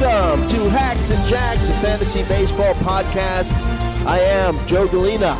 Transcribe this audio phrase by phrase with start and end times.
[0.00, 3.52] Welcome to Hacks and Jacks, a fantasy baseball podcast.
[4.06, 5.34] I am Joe Gallina.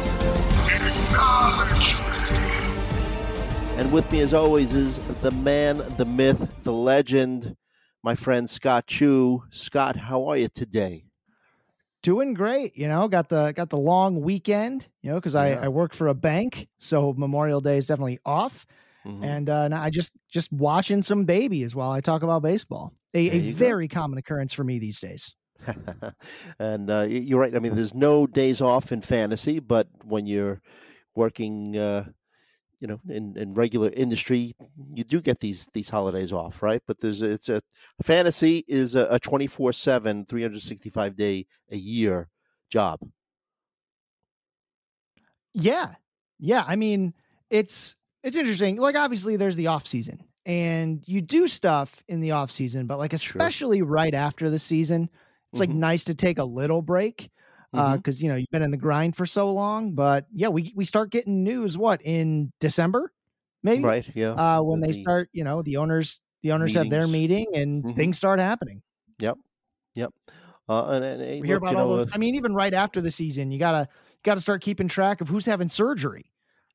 [3.78, 7.56] And with me, as always, is the man, the myth, the legend,
[8.02, 9.44] my friend Scott Chu.
[9.50, 11.04] Scott, how are you today?
[12.02, 13.06] Doing great, you know.
[13.06, 15.60] Got the got the long weekend, you know, because I, Yeah.
[15.66, 18.66] I work for a bank, so Memorial Day is definitely off.
[19.08, 19.24] Mhm.
[19.24, 22.92] And uh, now I just just watching some babies while I talk about baseball.
[23.14, 23.58] A, a you go.
[23.58, 25.34] very common occurrence for me these days.
[26.58, 27.54] and uh, you're right.
[27.54, 30.60] I mean, there's no days off in fantasy, but when you're
[31.14, 32.04] working, uh,
[32.80, 34.52] you know, in, in regular industry,
[34.94, 36.82] you do get these these holidays off, right?
[36.86, 37.62] But there's it's a
[38.02, 42.28] fantasy is a, a 24 7 365 day a year
[42.70, 43.00] job.
[45.54, 45.94] Yeah.
[46.38, 46.64] Yeah.
[46.66, 47.14] I mean,
[47.50, 48.76] it's it's interesting.
[48.76, 52.98] Like obviously there's the off season and you do stuff in the off season, but
[52.98, 53.18] like Sure.
[53.18, 55.08] especially right after the season,
[55.52, 55.74] it's like Mhm.
[55.76, 57.30] nice to take a little break.
[57.74, 57.96] Uh, Mhm.
[57.98, 59.92] because you know you've been in the grind for so long.
[59.92, 63.12] But yeah, we we start getting news what in December,
[63.62, 64.10] maybe right?
[64.14, 64.30] Yeah.
[64.32, 67.84] uh when they The- start, you know, the owners the owners have their meeting and
[67.84, 67.94] Mhm.
[67.96, 68.80] things start happening.
[69.18, 69.36] Yep,
[69.96, 70.14] yep.
[70.68, 72.54] Uh, and, and, hey, We hear look, about you all know, those, I mean, even
[72.54, 73.86] right after the season, you gotta
[74.22, 76.30] gotta start keeping track of who's having surgery.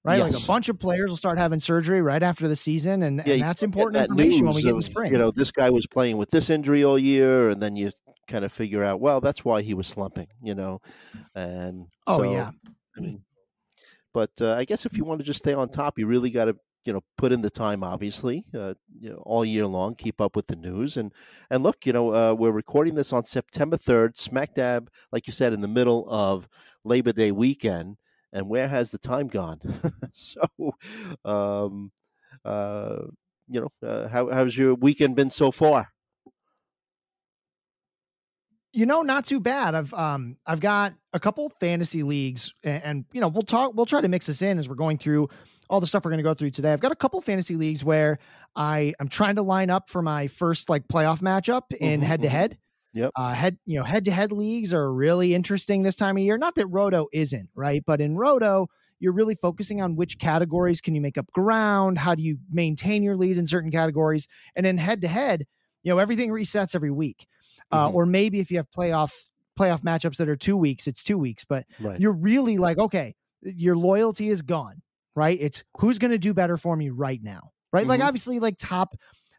[0.05, 3.23] Right, like a bunch of players will start having surgery right after the season, and,
[3.25, 5.13] Yeah, and that's important that information when we get in of, spring.
[5.13, 7.89] You know, this guy was playing with this injury all year, and then you
[8.27, 10.27] kind of figure out, well, that's why he was slumping.
[10.41, 10.81] You know,
[11.35, 12.51] and oh so, yeah,
[12.97, 13.23] I mean,
[14.13, 16.45] but uh, I guess if you want to just stay on top, you really got
[16.45, 17.81] to you know put in the time.
[17.81, 21.13] Obviously, uh, you know, all year long, keep up with the news and
[21.49, 25.33] and look, you know, uh, we're recording this on September third, smack dab, like you
[25.33, 26.49] said, in the middle of
[26.83, 27.95] Labor Day weekend.
[28.33, 29.59] And where has the time gone?
[30.13, 30.41] so,
[31.23, 31.91] um,
[32.43, 33.03] uh,
[33.47, 35.93] you know, uh, how how's your weekend been so far?
[38.73, 39.75] you know, not too bad.
[39.75, 43.73] I've um I've got a couple fantasy leagues, and, and you know we'll talk.
[43.75, 45.29] We'll try to mix this in as we're going through
[45.69, 46.73] all the stuff we're going to go through today.
[46.73, 48.17] I've got a couple fantasy leagues where
[48.55, 52.21] I I'm trying to line up for my first like playoff matchup in Mhm, head
[52.23, 52.57] to head.
[52.93, 53.11] Yep.
[53.15, 56.37] Uh, head you know head to head leagues are really interesting this time of year.
[56.37, 58.67] Not that Roto isn't right, but in Roto
[58.99, 63.03] you're really focusing on which categories can you make up ground, how do you maintain
[63.03, 65.45] your lead in certain categories, and then head to head,
[65.83, 67.27] you know everything resets every week.
[67.71, 67.95] Uh, Mhm.
[67.95, 69.25] Or maybe if you have playoff
[69.59, 71.99] playoff matchups that are two weeks, it's two weeks, but Right.
[71.99, 74.81] you're really like okay, your loyalty is gone,
[75.15, 75.37] right?
[75.41, 77.85] It's who's going to do better for me right now, right?
[77.87, 78.05] Like Mhm.
[78.05, 78.95] obviously, like top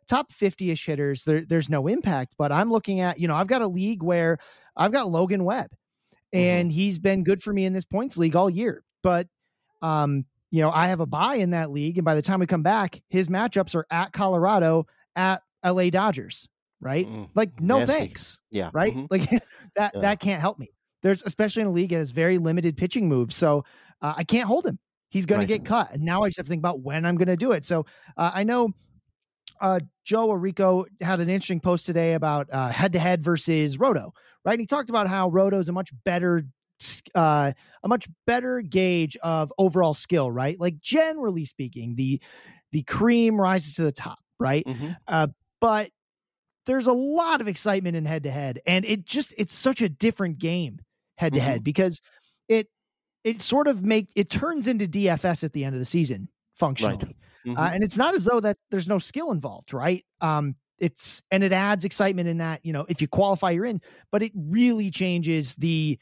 [0.07, 3.63] top 50ish hitters there, there's no impact but i'm looking at you know i've got
[3.63, 4.39] a league where
[4.77, 5.71] i've got logan webb
[6.33, 9.27] and he's been good for me in this points league all year but
[9.83, 12.47] um you know i have a buy in that league and by the time we
[12.47, 16.49] come back his matchups are at colorado at la dodgers
[16.81, 17.93] right Mm, like no nasty.
[17.95, 18.71] thanks Yeah.
[18.75, 19.07] right mhm.
[19.11, 19.31] like
[19.77, 20.01] that Yeah.
[20.01, 20.71] that can't help me
[21.03, 23.65] there's especially in a league that has very limited pitching moves so
[24.03, 25.49] uh, i can't hold him he's going Right.
[25.49, 27.37] to get cut and now i just have to think about when i'm going to
[27.37, 27.87] do it so
[28.17, 28.71] uh, i know
[29.61, 34.13] uh, Joe Orrico had an interesting post today about uh, head-to-head versus Roto,
[34.45, 34.53] right?
[34.53, 36.45] And he talked about how Roto is a much better,
[37.15, 37.53] uh,
[37.83, 40.59] a much better gauge of overall skill, right?
[40.59, 42.21] Like generally speaking, the
[42.73, 44.67] the cream rises to the top, right?
[44.67, 44.97] Mhm.
[45.07, 45.29] Uh,
[45.61, 45.91] but
[46.67, 50.81] there's a lot of excitement in head-to-head, and it just it's such a different game
[51.17, 52.01] head-to-head because
[52.49, 52.69] it
[53.23, 56.97] it sort of make it turns into DFS at the end of the season functionally.
[57.47, 57.75] Uh, Mhm.
[57.75, 60.05] and it's not as though that there's no skill involved, right?
[60.21, 63.81] Um, it's and it adds excitement in that you know if you qualify you're in
[64.11, 65.99] but it really changes the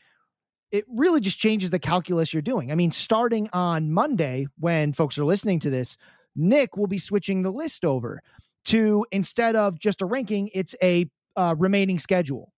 [0.70, 5.18] it really just changes the calculus you're doing i mean starting on monday when folks
[5.18, 5.96] are listening to this
[6.34, 8.22] nick will be switching the list over
[8.64, 12.52] to instead of just a ranking it's a uh, remaining schedule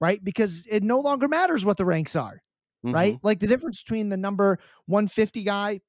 [0.00, 2.40] right because it no longer matters what the ranks are
[2.84, 2.94] mm-hmm.
[2.94, 5.80] right like the difference between the number 150 guy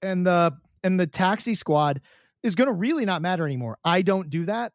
[0.00, 0.52] and the
[0.84, 2.00] and the taxi squad
[2.42, 4.72] is going to really not matter anymore i don't do that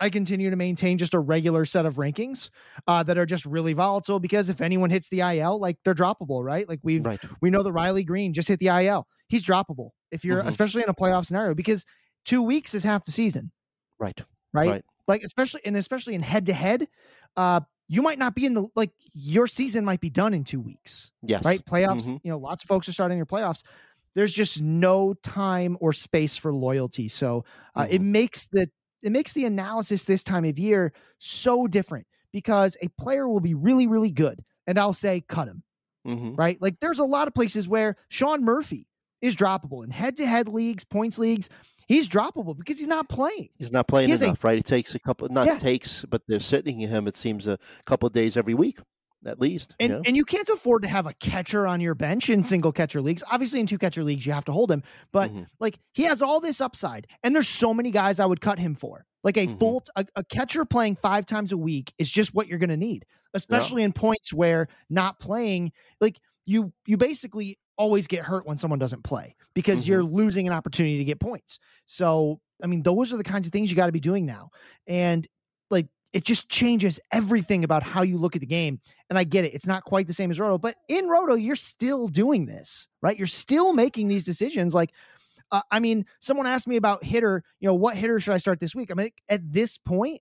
[0.00, 2.50] I continue to maintain just a regular set of rankings
[2.86, 6.44] uh, that are just really volatile because if anyone hits the IL, like they're droppable,
[6.44, 6.68] right?
[6.68, 7.20] Like we right.
[7.40, 9.06] we know that Riley Green just hit the IL.
[9.28, 10.48] He's droppable if you're mm-hmm.
[10.48, 11.84] especially in a playoff scenario because
[12.24, 13.52] two weeks is half the season.
[13.98, 14.20] Right.
[14.52, 14.68] Right.
[14.68, 14.84] right.
[15.06, 16.88] Like especially and especially in head to head,
[17.36, 20.60] uh, you might not be in the like your season might be done in two
[20.60, 21.12] weeks.
[21.22, 21.44] Yes.
[21.44, 21.64] Right.
[21.64, 22.06] Playoffs.
[22.06, 22.16] Mm-hmm.
[22.24, 23.62] You know, lots of folks are starting their playoffs.
[24.14, 27.08] There's just no time or space for loyalty.
[27.08, 27.44] So
[27.74, 27.94] uh, mm-hmm.
[27.94, 28.70] it makes the
[29.02, 33.54] it makes the analysis this time of year so different because a player will be
[33.54, 35.62] really, really good, and I'll say cut him.
[36.06, 36.34] Mm-hmm.
[36.34, 36.60] Right?
[36.60, 38.86] Like there's a lot of places where Sean Murphy
[39.20, 41.48] is droppable in head-to-head leagues, points leagues.
[41.86, 43.50] He's droppable because he's not playing.
[43.58, 44.58] He's not playing he enough, a, right?
[44.58, 45.58] It takes a couple, not yeah.
[45.58, 47.06] takes, but they're sitting him.
[47.06, 48.78] It seems a couple of days every week
[49.26, 49.74] at least.
[49.80, 50.02] And you know?
[50.06, 53.22] and you can't afford to have a catcher on your bench in single catcher leagues.
[53.30, 54.82] Obviously, in two catcher leagues, you have to hold him.
[55.12, 55.44] But mm-hmm.
[55.60, 58.74] like he has all this upside, and there's so many guys I would cut him
[58.74, 59.06] for.
[59.22, 59.58] Like a mm-hmm.
[59.58, 62.76] full a, a, catcher playing five times a week is just what you're going to
[62.76, 63.86] need, especially yeah.
[63.86, 69.02] in points where not playing like you you basically always get hurt when someone doesn't
[69.02, 69.92] play because mm-hmm.
[69.92, 71.58] you're losing an opportunity to get points.
[71.86, 74.50] So, I mean, those are the kinds of things you got to be doing now.
[74.86, 75.26] And
[76.14, 78.80] it just changes everything about how you look at the game.
[79.10, 79.52] And I get it.
[79.52, 83.18] It's not quite the same as Roto, but in Roto, you're still doing this, right?
[83.18, 84.74] You're still making these decisions.
[84.74, 84.92] Like,
[85.50, 88.60] uh, I mean, someone asked me about hitter, you know, what hitter should I start
[88.60, 88.92] this week?
[88.92, 90.20] I mean, at this point,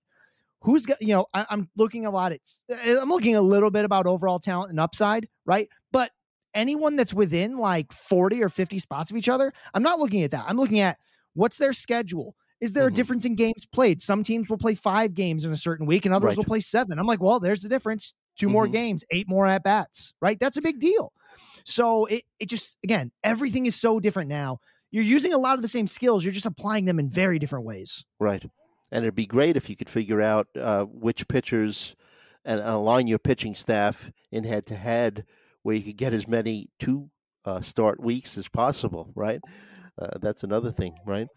[0.62, 2.40] who's got, you know, I, I'm looking a lot at,
[2.84, 5.70] I'm looking a little bit about overall talent and upside, right?
[5.92, 6.10] But
[6.56, 10.32] anyone that's within like 40 or 50 spots of each other, I'm not looking at
[10.32, 10.46] that.
[10.48, 10.98] I'm looking at
[11.36, 12.94] what's their schedule is there mm-hmm.
[12.94, 14.02] a difference in games played?
[14.02, 16.38] Some teams will play five games in a certain week and others right.
[16.38, 16.98] will play seven.
[16.98, 18.14] I'm like, well, there's the difference.
[18.38, 18.54] 2 mm-hmm.
[18.54, 20.40] more games, eight more at bats, right?
[20.40, 21.12] That's a big deal.
[21.66, 24.62] So it, it just, again, everything is so different now.
[24.92, 27.66] You're using a lot of the same skills, you're just applying them in very different
[27.66, 28.06] ways.
[28.18, 28.46] Right.
[28.94, 31.98] And it'd be great if you could figure out uh, which pitchers
[32.46, 35.26] and align your pitching staff in head to head
[35.64, 37.10] where you could get as many two
[37.44, 39.42] uh, start weeks as possible, right?
[40.02, 41.28] Uh, that's another thing, right?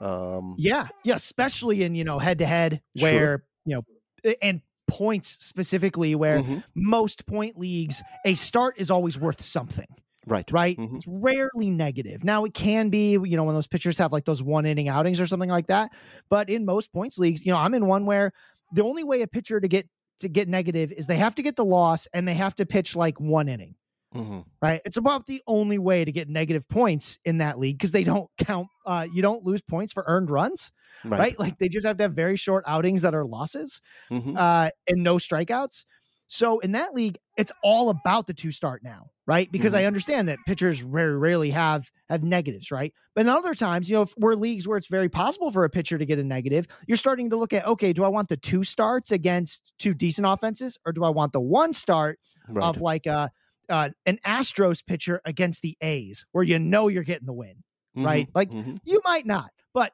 [0.00, 5.36] Um, yeah, yeah, especially in you know head to head where you know and points
[5.40, 6.58] specifically where mm-hmm.
[6.74, 9.86] most point leagues a start is always worth something.
[10.26, 10.50] Right.
[10.50, 10.76] Right.
[10.76, 10.96] Mm-hmm.
[10.96, 12.24] It's rarely negative.
[12.24, 15.20] Now it can be, you know, when those pitchers have like those one inning outings
[15.20, 15.90] or something like that.
[16.28, 18.32] But in most points leagues, you know, I'm in one where
[18.72, 19.88] the only way a pitcher to get
[20.20, 22.94] to get negative is they have to get the loss and they have to pitch
[22.94, 23.74] like one inning.
[24.14, 24.40] Mm-hmm.
[24.60, 24.80] Right.
[24.84, 28.28] It's about the only way to get negative points in that league because they don't
[28.38, 30.72] count, uh, you don't lose points for earned runs.
[31.04, 31.18] Right.
[31.18, 31.38] right.
[31.38, 33.80] Like they just have to have very short outings that are losses
[34.10, 34.36] mm-hmm.
[34.36, 35.84] uh, and no strikeouts.
[36.32, 39.50] So in that league, it's all about the two start now, right?
[39.50, 39.80] Because mm-hmm.
[39.80, 42.94] I understand that pitchers very rarely have have negatives, right?
[43.16, 45.70] But in other times, you know, if we're leagues where it's very possible for a
[45.70, 48.36] pitcher to get a negative, you're starting to look at okay, do I want the
[48.36, 52.62] two starts against two decent offenses, or do I want the one start right.
[52.62, 53.32] of like a
[53.70, 57.62] uh, an Astros pitcher against the A's, where you know you're getting the win,
[57.96, 58.28] mm-hmm, right?
[58.34, 58.74] Like mm-hmm.
[58.84, 59.92] you might not, but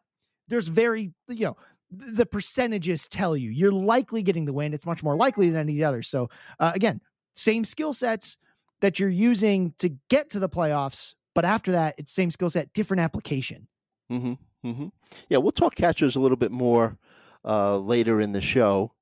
[0.48, 1.56] there's very, you know,
[1.90, 4.74] the percentages tell you you're likely getting the win.
[4.74, 6.02] It's much more likely than any other.
[6.02, 6.28] So
[6.58, 7.00] uh, again,
[7.34, 8.38] same skill sets
[8.80, 12.72] that you're using to get to the playoffs, but after that, it's same skill set,
[12.72, 13.68] different application.
[14.10, 14.86] Mm-hmm, mm-hmm.
[15.28, 16.98] Yeah, we'll talk catchers a little bit more
[17.44, 18.92] uh, later in the show,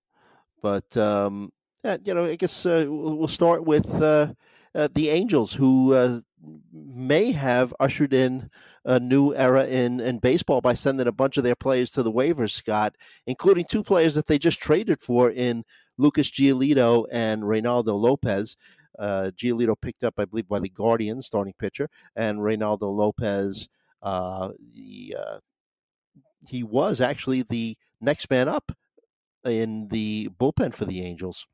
[0.63, 1.53] but um,
[1.85, 4.03] yeah, you know, I guess uh, we'll start with
[4.75, 6.21] uh, the Angels, who uh,
[6.73, 8.51] may have ushered in
[8.85, 12.13] a new era in, in baseball by sending a bunch of their players to the
[12.13, 15.65] waivers, Scott, including two players that they just traded for in
[15.97, 18.57] Lucas Giolito and Reynaldo Lopez.
[18.99, 23.69] Uh, Giolito picked up, I believe, by the Guardians, starting pitcher, and Reynaldo Lopez,
[24.03, 25.39] uh, the, uh,
[26.49, 28.73] he was actually the next man up
[29.45, 31.47] in the bullpen for the Angels.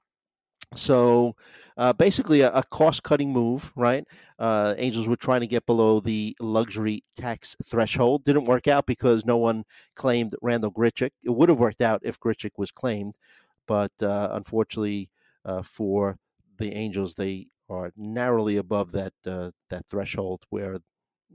[0.77, 1.35] So
[1.77, 4.05] uh, basically, a, a cost cutting move, right?
[4.39, 8.23] Uh, Angels were trying to get below the luxury tax threshold.
[8.25, 9.65] Didn't work out because no one
[9.97, 11.11] claimed Randal Grichuk.
[11.25, 13.17] It would have worked out if Grichuk was claimed,
[13.67, 15.11] but uh, unfortunately
[15.45, 16.19] uh, for
[16.59, 20.79] the Angels, they are narrowly above that uh, that threshold where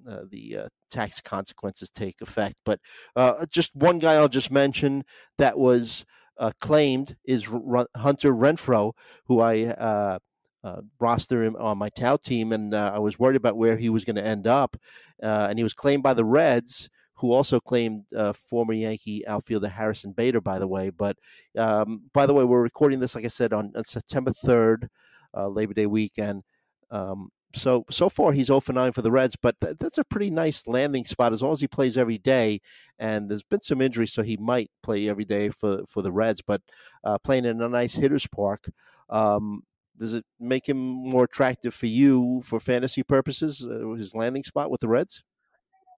[0.07, 2.55] uh, the uh, tax consequences take effect.
[2.63, 2.79] But
[3.15, 5.03] uh, just one guy I'll just mention
[5.37, 6.05] that was
[6.37, 8.93] uh, claimed is R- Hunter Renfroe,
[9.25, 10.19] who I uh,
[10.63, 14.05] uh, roster him on my Tout team, and I was worried about where he was
[14.05, 14.77] going to end up.
[15.21, 20.41] and he was claimed by the Reds, who also claimed former Yankee outfielder Harrison Bader,
[20.41, 20.89] by the way.
[20.89, 21.17] But
[21.57, 24.87] um, by the way, we're recording this, like I said, on, on September 3rd,
[25.35, 26.43] Labor Day weekend.
[26.91, 30.03] Um, so so far he's 0 for 9 for the Reds, but th- that's a
[30.03, 32.59] pretty nice landing spot as long as he plays every day.
[32.99, 36.41] And there's been some injuries, so he might play every day for for the Reds.
[36.41, 36.61] But
[37.03, 38.69] uh, playing in a nice hitters park,
[39.09, 39.63] um,
[39.97, 43.65] does it make him more attractive for you for fantasy purposes?
[43.65, 45.23] Uh, his landing spot with the Reds?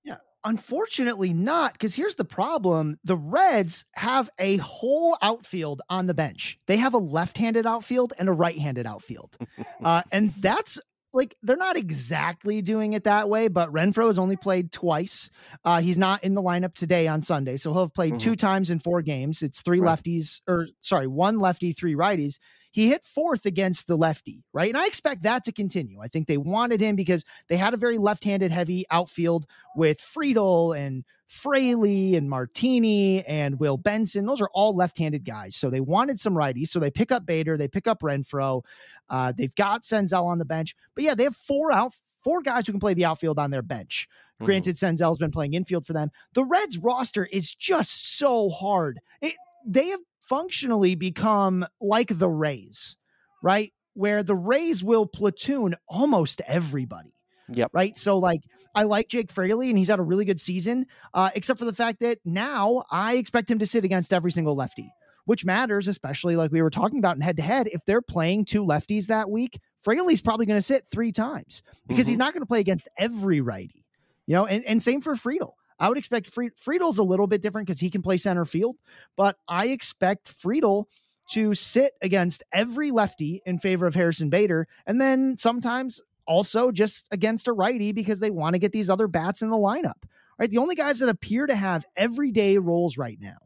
[0.03, 1.73] Yeah, unfortunately not.
[1.73, 6.59] Because here's the problem: the Reds have a whole outfield on the bench.
[6.67, 9.37] They have a left-handed outfield and a right-handed outfield,
[9.83, 10.79] uh, and that's
[11.17, 15.29] like they're not exactly doing it that way, but Renfroe has only played twice.
[15.65, 18.29] Uh, he's not in the lineup today on Sunday, so he'll have played mm-hmm.
[18.29, 19.41] two times in four games.
[19.41, 19.97] It's three right.
[19.97, 22.35] lefties, or sorry, one lefty, three righties.
[22.71, 24.69] He hit fourth against the lefty, right?
[24.69, 25.99] And I expect that to continue.
[25.99, 30.77] I think they wanted him because they had a very left-handed heavy outfield with Friedl
[30.77, 34.25] and Fraley and Martini and Will Benson.
[34.25, 35.55] Those are all left-handed guys.
[35.55, 36.69] So they wanted some righties.
[36.69, 38.63] So they pick up Bader, they pick up Renfroe.
[39.09, 40.75] Uh, they've got Senzel on the bench.
[40.95, 41.93] But yeah, they have four out
[42.23, 44.07] four guys who can play the outfield on their bench.
[44.35, 44.45] Mm-hmm.
[44.45, 46.11] Granted, Senzel's been playing infield for them.
[46.33, 48.99] The Reds roster is just so hard.
[49.21, 49.33] It,
[49.65, 52.97] they have functionally become like the Rays,
[53.41, 53.73] right?
[53.93, 57.13] Where the Rays will platoon almost everybody.
[57.49, 57.71] Yep.
[57.73, 57.97] Right.
[57.97, 58.41] So like
[58.77, 61.73] I like Jake Fraley and he's had a really good season, uh, except for the
[61.73, 64.93] fact that now I expect him to sit against every single lefty,
[65.25, 67.67] which matters, especially like we were talking about in head to head.
[67.73, 72.03] If they're playing two lefties that week, Fraley's probably going to sit three times because
[72.03, 72.09] mm-hmm.
[72.09, 73.83] he's not going to play against every righty,
[74.27, 75.53] you know, and, and same for Friedl.
[75.79, 78.75] I would expect Fried, Friedl's a little bit different because he can play center field,
[79.15, 80.85] but I expect Friedl
[81.31, 84.67] to sit against every lefty in favor of Harrison Bader.
[84.85, 89.07] And then sometimes also just against a righty because they want to get these other
[89.07, 90.03] bats in the lineup.
[90.39, 90.49] Right.
[90.49, 93.37] The only guys that appear to have everyday roles right now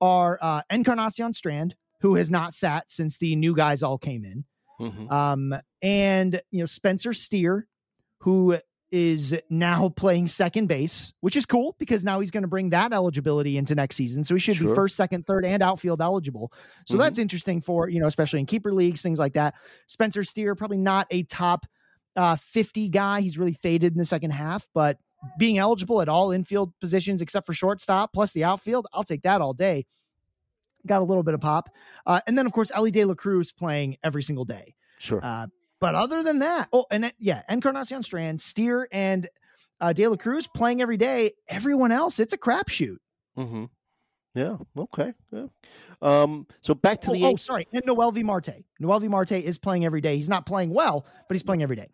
[0.00, 4.44] are uh, Encarnacion Strand, who has not sat since the new guys all came in,
[4.80, 5.12] mm-hmm.
[5.12, 7.66] um, and you know Spencer Steer,
[8.20, 8.56] who
[8.90, 12.92] is now playing second base, which is cool because now he's going to bring that
[12.92, 14.24] eligibility into next season.
[14.24, 14.70] So he should sure.
[14.70, 16.52] be first, second, third, and outfield eligible.
[16.86, 17.02] So mm-hmm.
[17.02, 19.54] that's interesting for, you know, especially in keeper leagues, things like that.
[19.86, 21.66] Spencer Steer, probably not a top
[22.18, 23.20] uh, 50 guy.
[23.20, 24.98] He's really faded in the second half, but
[25.38, 29.40] being eligible at all infield positions except for shortstop plus the outfield, I'll take that
[29.40, 29.86] all day.
[30.86, 31.70] Got a little bit of pop.
[32.06, 34.74] Uh, and then, of course, Elly De La Cruz playing every single day.
[34.98, 35.24] Sure.
[35.24, 35.46] Uh,
[35.80, 39.28] but other than that, oh, and yeah, Encarnacion Strand, Steer, and
[39.80, 41.32] uh, De La Cruz playing every day.
[41.48, 42.96] Everyone else, it's a crapshoot.
[43.38, 43.66] Mm-hmm.
[44.34, 44.56] Yeah.
[44.76, 45.14] Okay.
[45.32, 45.46] Yeah.
[46.02, 47.24] Um, so back to oh, the.
[47.24, 47.66] Oh, sorry.
[47.72, 48.64] And Noelvi Marte.
[48.80, 50.16] Noelvi Marte is playing every day.
[50.16, 51.88] He's not playing well, but he's playing every day.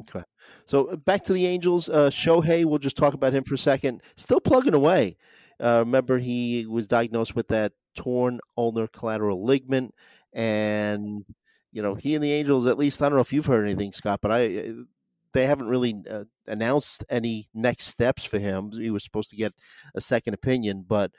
[0.00, 0.22] Okay.
[0.64, 1.88] So uh, back to the Angels.
[1.88, 4.02] Uh, Shohei, we'll just talk about him for a second.
[4.16, 5.16] Still plugging away.
[5.62, 9.94] Uh, remember, he was diagnosed with that torn ulnar collateral ligament.
[10.32, 11.24] And,
[11.72, 13.92] you know, he and the Angels, at least, I don't know if you've heard anything,
[13.92, 14.56] Scott, but I.
[14.58, 14.72] Uh,
[15.34, 18.70] they haven't really uh, announced any next steps for him.
[18.72, 19.54] He was supposed to get
[19.94, 21.10] a second opinion, but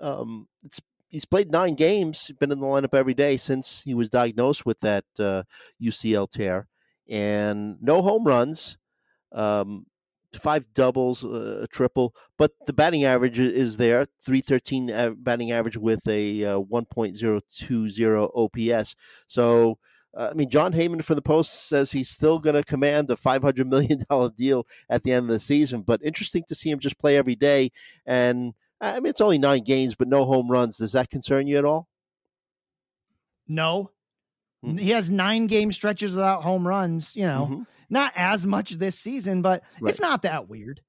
[0.00, 4.08] um, it's he's played nine games, been in the lineup every day since he was
[4.08, 5.42] diagnosed with that uh,
[5.80, 6.66] UCL tear
[7.10, 8.78] and no home runs,
[9.32, 9.86] um,
[10.32, 16.06] five doubles, uh, a triple, but the batting average is there 313 batting average with
[16.08, 18.94] a uh, 1.020 OPS.
[19.26, 19.78] So,
[20.16, 23.16] uh, I mean, Jon Heyman from the Post says he's still going to command a
[23.16, 24.00] $500 million
[24.36, 27.36] deal at the end of the season, but interesting to see him just play every
[27.36, 27.70] day.
[28.06, 30.78] And I mean, it's only nine games, but no home runs.
[30.78, 31.88] Does that concern you at all?
[33.46, 33.90] No,
[34.64, 34.78] Mm-hmm.
[34.78, 37.62] He has nine game stretches without home runs, you know, mm-hmm.
[37.88, 39.90] not as much this season, but right.
[39.90, 40.80] it's not that weird,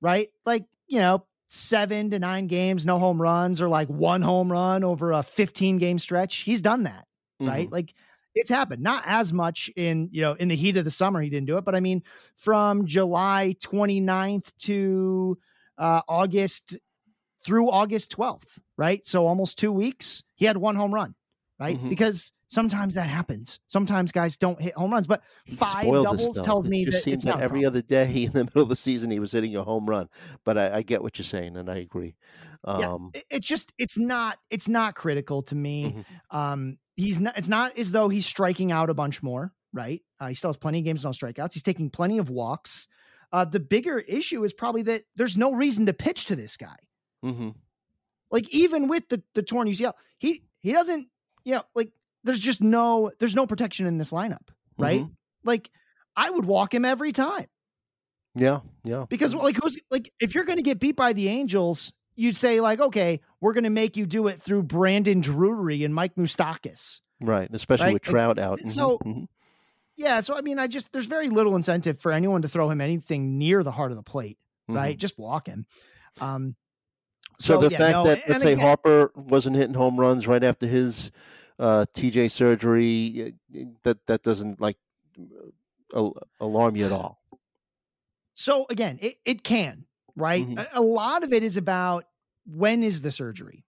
[0.00, 0.30] right?
[0.46, 4.84] Like, you know, seven to nine games, no home runs, or like one home run
[4.84, 6.38] over a 15 game stretch.
[6.38, 7.06] He's done that,
[7.40, 7.48] mm-hmm.
[7.48, 7.70] right?
[7.70, 7.94] Like,
[8.34, 11.30] it's happened not as much in you know in the heat of the summer he
[11.30, 12.02] didn't do it but i mean
[12.36, 15.38] from july 29th to
[15.78, 16.76] uh, august
[17.46, 21.14] through august 12th right so almost two weeks he had one home run
[21.58, 21.88] right mm-hmm.
[21.88, 23.58] because Sometimes that happens.
[23.66, 25.24] Sometimes guys don't hit home runs, but
[25.56, 28.62] five doubles tells me it just that seems that every other day in the middle
[28.62, 30.08] of the season he was hitting a home run.
[30.44, 32.14] But I, I get what you're saying, and I agree.
[32.62, 35.96] Um, yeah, it's just it's not it's not critical to me.
[35.96, 36.36] Mm-hmm.
[36.36, 37.36] Um, he's not.
[37.36, 39.52] It's not as though he's striking out a bunch more.
[39.72, 40.02] Right.
[40.20, 41.54] Uh, he still has plenty of games, no strikeouts.
[41.54, 42.86] He's taking plenty of walks.
[43.32, 46.76] Uh, the bigger issue is probably that there's no reason to pitch to this guy.
[47.24, 47.50] Mm-hmm.
[48.30, 51.08] Like even with the the torn UCL, he he doesn't.
[51.44, 51.90] You know, like
[52.24, 55.02] there's just no there's no protection in this lineup, right?
[55.02, 55.10] Mhm.
[55.44, 55.70] Like
[56.16, 57.46] I would walk him every time
[58.34, 59.04] Yeah, yeah.
[59.08, 62.60] because like who's like if you're going to get beat by the Angels, you'd say
[62.60, 67.00] like okay, we're going to make you do it through Brandon Drury and Mike Moustakas.
[67.20, 68.58] Right, especially Right, with like, Trout out.
[68.60, 69.26] Mhm, so- mhm.
[69.96, 72.80] Yeah, so I mean, I just there's very little incentive for anyone to throw him
[72.80, 74.98] anything near the heart of the plate, right?
[74.98, 75.66] Just walk him.
[76.20, 76.56] Um,
[77.38, 80.42] So, the yeah, fact no, that let's say again- Harper wasn't hitting home runs right
[80.42, 81.10] after his
[81.58, 84.76] uh, TJ surgery, uh, that that doesn't like
[85.94, 87.20] al- alarm you at all.
[88.34, 90.46] So again, it, it can, right?
[90.46, 90.58] Mhm.
[90.58, 92.04] A, a lot of it is about
[92.46, 93.64] when is the surgery,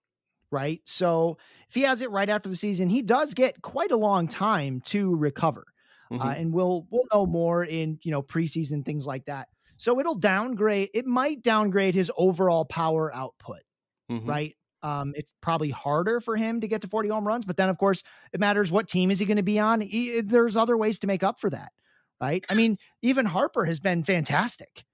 [0.50, 0.80] right?
[0.84, 1.38] So
[1.68, 4.80] if he has it right after the season, he does get quite a long time
[4.86, 5.66] to recover.
[6.10, 6.40] Uh, Mhm.
[6.40, 9.48] and we'll we'll know more in you know preseason things like that.
[9.76, 10.90] So it'll downgrade.
[10.94, 13.62] It might downgrade his overall power output,
[14.10, 14.26] Mhm.
[14.26, 14.55] right?
[14.82, 17.78] Um, it's probably harder for him to get to 40 home runs, but then of
[17.78, 18.02] course
[18.32, 19.80] it matters what team is he going to be on.
[19.80, 21.72] He- there's other ways to make up for that,
[22.20, 22.44] right?
[22.48, 24.84] I mean, even Harper has been fantastic,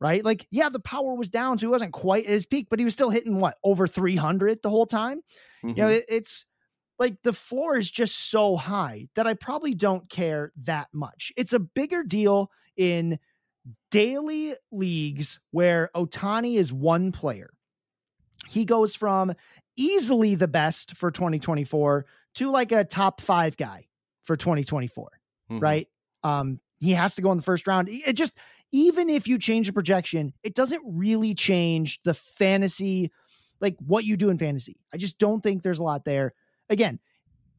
[0.00, 0.24] right?
[0.24, 2.84] Like, yeah, the power was down, so he wasn't quite at his peak, but he
[2.84, 5.22] was still hitting what over 300 the whole time.
[5.74, 5.90] You know, Mhm.
[5.90, 6.46] it, it's
[6.98, 11.32] like the floor is just so high that I probably don't care that much.
[11.36, 13.18] It's a bigger deal in
[13.90, 17.50] daily leagues where Ohtani is one player.
[18.48, 19.32] He goes from
[19.76, 23.86] easily the best for 2024 to like a top five guy
[24.24, 25.10] for 2024
[25.50, 25.62] Mhm.
[25.62, 25.88] right?
[26.24, 27.88] Um, he has to go in the first round.
[27.88, 28.36] It just
[28.72, 33.12] even if you change the projection, it doesn't really change the fantasy,
[33.60, 34.76] like what you do in fantasy.
[34.92, 36.32] I just don't think there's a lot there.
[36.68, 36.98] Again,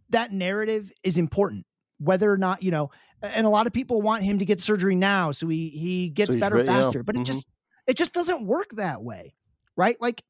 [0.10, 1.65] that narrative is important,
[2.00, 2.91] whether or not you know.
[3.22, 6.32] And a lot of people want him to get surgery now, so he he gets
[6.32, 6.82] So better re- yeah.
[6.82, 7.03] faster.
[7.03, 7.25] But it Mhm.
[7.25, 7.48] just
[7.88, 9.34] it just doesn't work that way,
[9.77, 10.00] right?
[10.01, 10.24] Like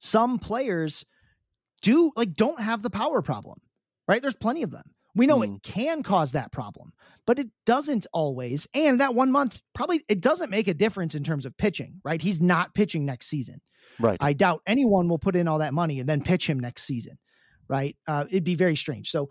[0.00, 1.04] some players
[1.82, 3.58] do like don't have the power problem,
[4.08, 4.20] right?
[4.20, 4.82] There's plenty of them.
[5.14, 5.56] We know Mm.
[5.56, 6.92] it can cause that problem,
[7.26, 8.66] but it doesn't always.
[8.74, 12.20] And that one month probably it doesn't make a difference in terms of pitching, right?
[12.20, 13.60] He's not pitching next season.
[13.98, 14.16] right.
[14.20, 17.18] I doubt anyone will put in all that money and then pitch him next season,
[17.68, 17.96] right?
[18.06, 19.10] Uh, it'd be very strange.
[19.10, 19.28] So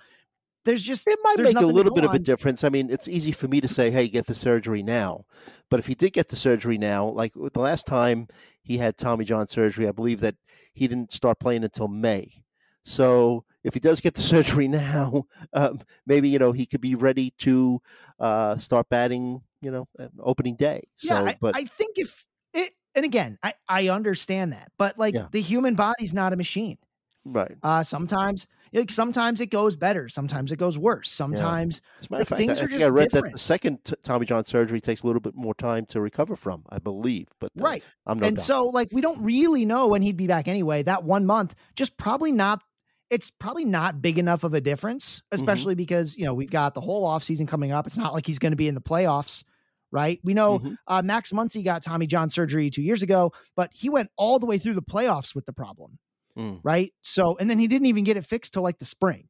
[0.65, 2.63] there's just It might make a little bit of a difference.
[2.65, 5.23] I mean, it's easy for me to say, "Hey, get the surgery now,"
[5.69, 8.27] but if he did get the surgery now, like the last time
[8.69, 10.35] he had Tommy John surgery, I believe that
[10.73, 12.43] he didn't start playing until May.
[12.85, 16.93] So if he does get the surgery now, um, maybe you know he could be
[16.93, 17.81] ready to
[18.19, 19.41] uh, start batting.
[19.61, 19.87] You know,
[20.21, 20.87] opening day.
[20.95, 24.97] So, yeah, I, but I think if it, and again, I, I understand that, but
[24.97, 25.27] like Yeah.
[25.31, 26.77] the human body's not a machine.
[27.25, 27.57] right.
[27.61, 31.09] Uh, sometimes, like sometimes it goes better, sometimes it goes worse.
[31.09, 33.37] Sometimes, As a matter Like, fact, things I, are I just I read that the
[33.37, 36.63] second t- Tommy John surgery takes a little bit more time to recover from.
[36.69, 37.83] I believe, but uh, right?
[38.05, 38.45] I'm no and doctor.
[38.45, 40.83] so, like, we don't really know when he'd be back anyway.
[40.83, 42.61] That one month, just probably not.
[43.09, 45.35] It's probably not big enough of a difference, Mm-hmm.
[45.35, 47.87] especially because you know we've got the whole off season coming up.
[47.87, 49.43] It's not like he's going to be in the playoffs,
[49.91, 50.19] right?
[50.23, 50.75] We know Mhm.
[50.85, 54.45] uh, Max Muncy got Tommy John surgery two years ago, but he went all the
[54.45, 55.97] way through the playoffs with the problem.
[56.37, 56.61] Mm.
[56.63, 56.93] right?
[57.01, 59.27] So, and then he didn't even get it fixed till like the spring.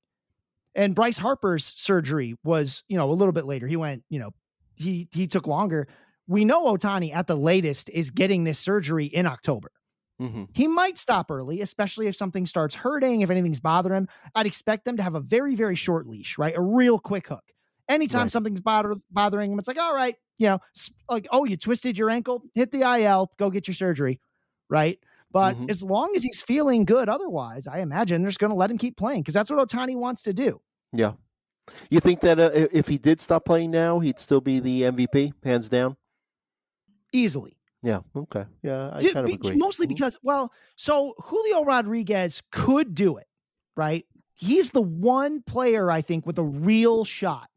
[0.75, 3.67] And Bryce Harper's surgery was, you know, a little bit later.
[3.67, 4.31] He went, you know,
[4.75, 5.87] he he took longer.
[6.27, 9.71] We know Ohtani at the latest is getting this surgery in October.
[10.21, 10.49] Mhm.
[10.53, 14.07] He might stop early, especially if something starts hurting, if anything's bothering him.
[14.35, 16.55] I'd expect them to have a very, very short leash, right?
[16.55, 17.43] A real quick hook.
[17.87, 18.31] Anytime Right.
[18.31, 20.59] something's bother, bothering him, it's like, all right, you know,
[21.09, 24.19] like, oh, you twisted your ankle, hit the IL, go get your surgery,
[24.69, 24.99] right?
[25.31, 25.69] But Mhm.
[25.69, 28.77] as long as he's feeling good, otherwise, I imagine they're just going to let him
[28.79, 30.59] keep playing because that's what Ohtani wants to do.
[30.91, 31.13] Yeah.
[31.91, 35.33] You think that uh, if he did stop playing now, he'd still be the MVP,
[35.43, 35.97] hands down?
[37.13, 37.57] easily.
[37.81, 38.01] Yeah.
[38.15, 38.45] Okay.
[38.61, 39.55] Yeah, I Ju- kind of agree.
[39.55, 39.89] Mostly Mhm.
[39.89, 43.27] because, well, so Julio Rodriguez could do it,
[43.75, 44.05] right?
[44.37, 47.48] He's the one player I think with a real shot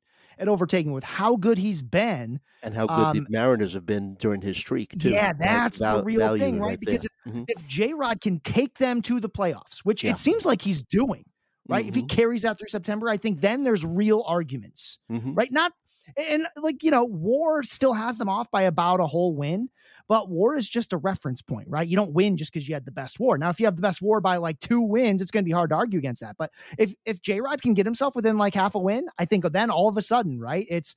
[0.43, 2.41] at overtaking with how good he's been.
[2.65, 5.11] and how good um, the Mariners have been during his streak too.
[5.11, 5.39] Yeah, right?
[5.39, 6.79] that's the real thing, it right?
[6.81, 7.33] Because there.
[7.35, 7.45] Mhm.
[7.49, 10.11] If J Rod can take them to the playoffs, which Yeah.
[10.11, 11.25] it seems like he's doing,
[11.69, 11.87] right?
[11.87, 12.09] If he Mhm.
[12.09, 14.99] carries out through September, I think then there's real arguments.
[15.11, 15.37] Mhm.
[15.37, 15.51] right?
[15.53, 15.73] Not
[16.17, 19.71] and like you know, War still has them off by about a whole win,
[20.09, 21.87] but War is just a reference point, right?
[21.87, 23.39] You don't win just because you had the best War.
[23.39, 25.53] Now, if you have the best War by like two wins, it's going to be
[25.53, 26.37] hard to argue against that.
[26.39, 29.45] But if if J Rod can get himself within like half a win, I think
[29.53, 30.67] then all of a sudden, right?
[30.69, 30.95] It's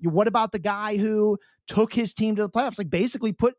[0.00, 2.78] what about the guy who took his team to the playoffs?
[2.78, 3.54] Like basically put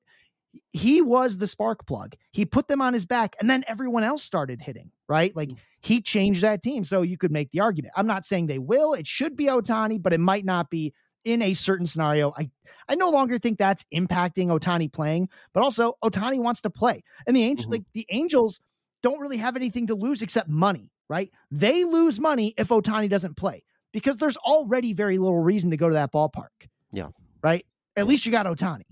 [0.71, 2.15] he was the spark plug.
[2.31, 5.36] He put them on his back, and then everyone else started hitting, right?
[5.36, 5.57] Like mm.
[5.81, 6.83] he changed that team.
[6.83, 7.93] So you could make the argument.
[7.95, 8.93] I'm not saying they will.
[8.93, 12.49] It should be Ohtani, but it might not be in a certain scenario, I
[12.89, 17.03] I no longer think that's impacting Ohtani playing, but also Ohtani wants to play.
[17.25, 17.71] And the Angels, mm-hmm.
[17.73, 18.60] like the Angels
[19.03, 21.32] don't really have anything to lose except money, right?
[21.51, 25.89] They lose money if Ohtani doesn't play because there's already very little reason to go
[25.89, 26.69] to that ballpark.
[26.91, 27.10] Yeah.
[27.43, 27.65] Right?
[27.95, 28.84] At least you got Ohtani.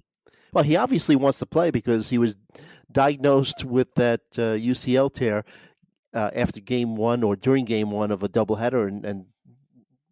[0.53, 2.35] Well, he obviously wants to play because he was
[2.91, 5.43] diagnosed with that uh, UCL tear
[6.13, 9.25] uh, after game one or during game one of a doubleheader and, and,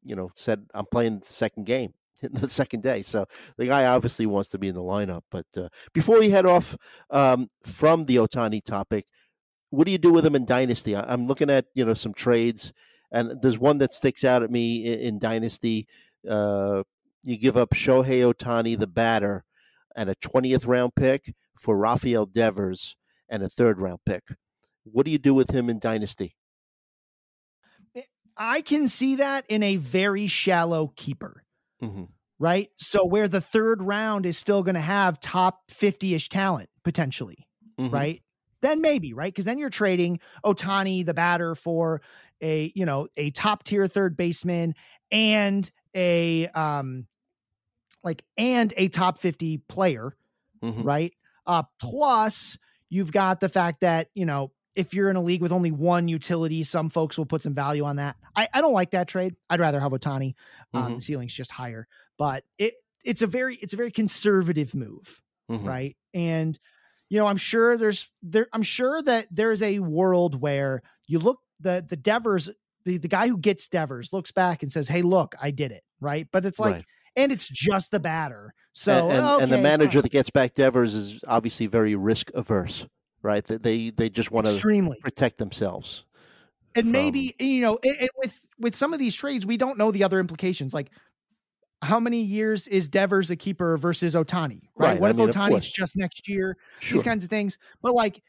[0.03, 1.93] you know, said, I'm playing the second game.
[2.31, 3.25] The second day, so
[3.57, 5.21] the guy obviously wants to be in the lineup.
[5.29, 6.77] But uh, before we head off
[7.09, 9.05] um, from the Ohtani topic,
[9.69, 10.95] what do you do with him in Dynasty?
[10.95, 12.73] I'm looking at you know some trades,
[13.11, 15.87] and there's one that sticks out at me in, in Dynasty.
[16.27, 16.83] Uh,
[17.23, 19.43] you give up Shohei Ohtani, the batter,
[19.95, 22.95] and a 20th round pick for Rafael Devers
[23.29, 24.23] and a third round pick.
[24.83, 26.35] What do you do with him in Dynasty?
[28.35, 31.43] I can see that in a very shallow keeper,
[31.81, 32.05] mm-hmm.
[32.43, 32.69] Right?
[32.75, 37.47] So, where the third round is still going to have top 50 ish talent potentially,
[37.79, 37.95] mm-hmm.
[37.95, 38.21] right?
[38.61, 39.33] Then maybe, right?
[39.33, 42.01] Because then you're trading Ohtani the batter, for
[42.41, 44.75] a, you know, a top tier third baseman
[45.09, 47.07] and a, um,
[48.03, 50.13] like, and a top 50 player,
[50.61, 50.83] mm-hmm.
[50.83, 51.13] right?
[51.47, 52.57] Uh, plus,
[52.89, 56.09] you've got the fact that, you know, if you're in a league with only one
[56.09, 58.17] utility, some folks will put some value on that.
[58.35, 59.35] I, I don't like that trade.
[59.49, 60.33] I'd rather have Ohtani.
[60.73, 60.95] Um, mm-hmm.
[60.95, 65.65] The ceiling's just higher, but it it's a very it's a very conservative move, mm-hmm.
[65.65, 65.97] right?
[66.13, 66.57] And
[67.09, 68.47] you know, I'm sure there's there.
[68.53, 72.49] I'm sure that there's a world where you look the the Devers
[72.85, 75.83] the the guy who gets Devers looks back and says, "Hey, look, I did it."
[75.99, 76.75] Right, but it's like.
[76.75, 78.53] Right and it's just the batter.
[78.73, 80.01] So and, and, okay, and the manager fine.
[80.03, 82.87] that gets back Devers is obviously very risk averse,
[83.21, 83.43] right?
[83.43, 86.05] They they just want to protect themselves.
[86.75, 86.91] And from...
[86.91, 90.03] maybe you know, it, it, with with some of these trades, we don't know the
[90.03, 90.73] other implications.
[90.73, 90.89] Like,
[91.83, 94.69] how many years is Devers a keeper versus Ohtani?
[94.75, 94.89] Right?
[94.89, 94.99] right.
[94.99, 96.57] What I if mean, Ohtani's just next year?
[96.79, 96.97] Sure.
[96.97, 97.57] These kinds of things.
[97.81, 98.21] But like,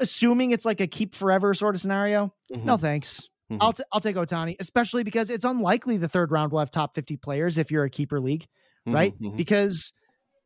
[0.00, 2.66] assuming it's like a keep forever sort of scenario, mm-hmm.
[2.66, 3.28] no thanks.
[3.50, 3.62] Mm-hmm.
[3.62, 6.94] I'll t- I'll take Ohtani, especially because it's unlikely the third round will have top
[6.94, 8.42] 50 players if you're a keeper league,
[8.86, 9.14] mm-hmm, right?
[9.14, 9.36] Mm-hmm.
[9.36, 9.92] Because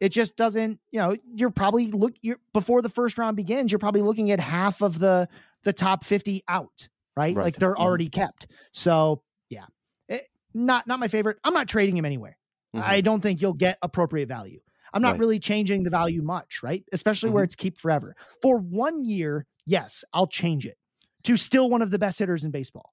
[0.01, 3.81] it just doesn't, you know, you're probably look you're before the first round begins, you're
[3.81, 5.29] probably looking at half of the
[5.65, 7.35] the top 50 out, right?
[7.35, 7.45] right.
[7.45, 7.83] Like they're mm-hmm.
[7.83, 8.47] already kept.
[8.73, 9.67] So, yeah.
[10.09, 11.39] It, eh, not not my favorite.
[11.43, 12.37] I'm not trading him anywhere.
[12.75, 13.05] I mm-hmm.
[13.05, 14.61] don't think you'll get appropriate value.
[14.95, 15.21] I'm not right.
[15.21, 16.85] really changing the value much, right?
[16.93, 18.15] Especially where it's keep forever.
[18.43, 20.77] For one year, yes, I'll change it
[21.25, 22.93] to still one of the best hitters in baseball.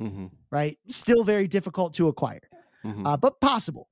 [0.00, 0.26] Mm-hmm.
[0.50, 0.78] Right?
[0.88, 2.48] Still very difficult to acquire,
[2.84, 3.06] mm-hmm.
[3.06, 3.88] uh, but possible.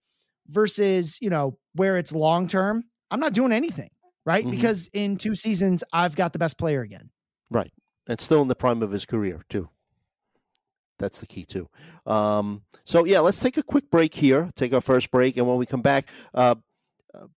[0.48, 3.90] Versus, you know, where it's long term, I'm not doing anything,
[4.24, 4.44] right?
[4.44, 4.54] Mm-hmm.
[4.54, 7.10] Because in two seasons, I've got the best player again.
[7.50, 7.72] Right.
[8.06, 9.68] And still in the prime of his career, too.
[10.98, 11.68] That's the key too.
[12.06, 14.50] Um, so yeah, let's take a quick break here.
[14.54, 16.56] Take our first break, and when we come back, uh,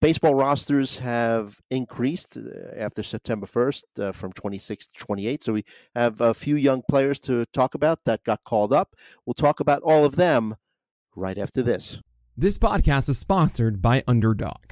[0.01, 5.43] baseball rosters have increased uh, after September 1st uh, from 26 to 28.
[5.43, 8.95] So we have a few young players to talk about that got called up.
[9.25, 10.55] We'll talk about all of them
[11.15, 12.01] right after this.
[12.37, 14.71] This podcast is sponsored by Underdog.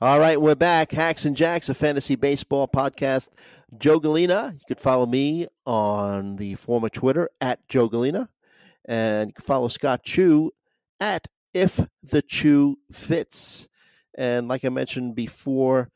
[0.00, 0.92] All right, we're back.
[0.92, 3.30] Hacks and Jacks, a fantasy baseball podcast.
[3.76, 4.52] Joe Gallina.
[4.52, 8.28] You could follow me on the former Twitter at Joe Gallina.
[8.84, 10.52] And you can follow Scott Chu
[11.00, 13.66] at If the Chu Fits.
[14.16, 15.90] And like I mentioned before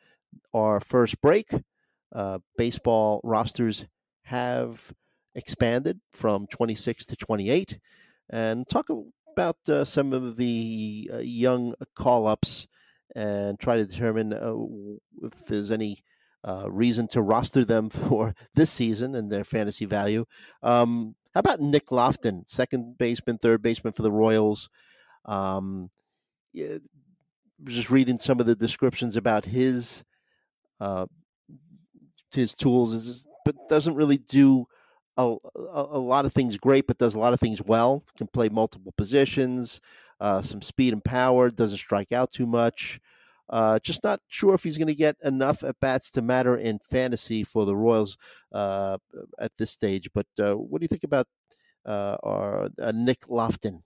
[0.53, 1.51] our first break,
[2.12, 3.87] uh, baseball rosters
[4.25, 4.93] have
[5.37, 7.79] expanded from 26 to 28.
[8.31, 8.88] And talk
[9.33, 12.67] about uh, some of the uh, young call ups
[13.14, 14.55] and try to determine uh,
[15.27, 16.03] if there's any
[16.44, 20.25] uh, reason to roster them for this season and their fantasy value.
[20.62, 24.68] Um, how about Nick Loftin, second baseman, third baseman for the Royals?
[25.25, 25.90] Um,
[26.53, 26.79] yeah,
[27.64, 30.05] just reading some of the descriptions about his
[30.81, 31.07] uh,
[32.35, 34.66] his tools, but doesn't really do
[35.16, 38.05] a, a, a, lot of things great, but does a lot of things well.
[38.16, 39.81] Can play multiple positions,
[40.22, 41.50] uh, some speed and power.
[41.50, 43.00] Doesn't strike out too much.
[43.50, 46.78] Uh, just not sure if he's going to get enough at bats to matter in
[46.78, 48.16] fantasy for the Royals
[48.52, 48.96] uh,
[49.38, 50.08] at this stage.
[50.14, 51.26] But uh, what do you think about
[51.85, 53.82] uh, our uh, Nick Loftin?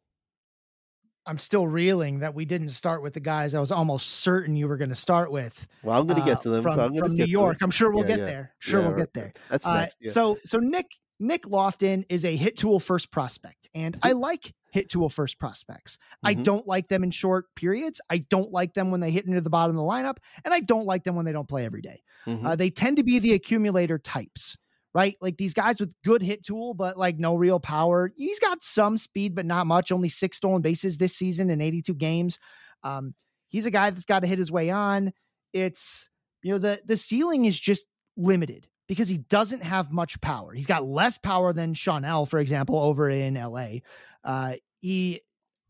[1.29, 4.68] I'm still reeling that we didn't start with the guys I was almost certain you
[4.68, 5.66] were going to start with.
[5.83, 7.59] Well, I'm going to get to them from, from New York.
[7.62, 8.25] I'm sure we'll yeah, get yeah.
[8.27, 8.55] there.
[8.61, 9.33] Sure, yeah, we'll get there.
[9.51, 9.96] That's next.
[10.12, 10.87] So, so Nick
[11.18, 15.97] Nick Loftin is a hit tool first prospect, and I like hit tool first prospects.
[15.97, 16.27] Mm-hmm.
[16.27, 18.01] I don't like them in short periods.
[18.11, 20.61] I don't like them when they hit into the bottom of the lineup, and I
[20.61, 22.03] don't like them when they don't play every day.
[22.27, 22.47] Mm-hmm.
[22.47, 24.59] Uh, they tend to be the accumulator types,
[24.95, 25.17] right?
[25.23, 28.12] Like these guys with good hit tool, but like no real power.
[28.17, 29.91] He's got some speed, but not much.
[29.91, 32.39] Only six stolen bases this season in 82 games.
[32.83, 33.15] Um,
[33.49, 35.12] he's a guy that's got to hit his way on.
[35.55, 36.11] It's
[36.43, 37.87] you know the the ceiling is just
[38.17, 40.53] limited because he doesn't have much power.
[40.53, 43.79] He's got less power than Sean L, for example, over in LA.
[44.25, 45.21] Uh, he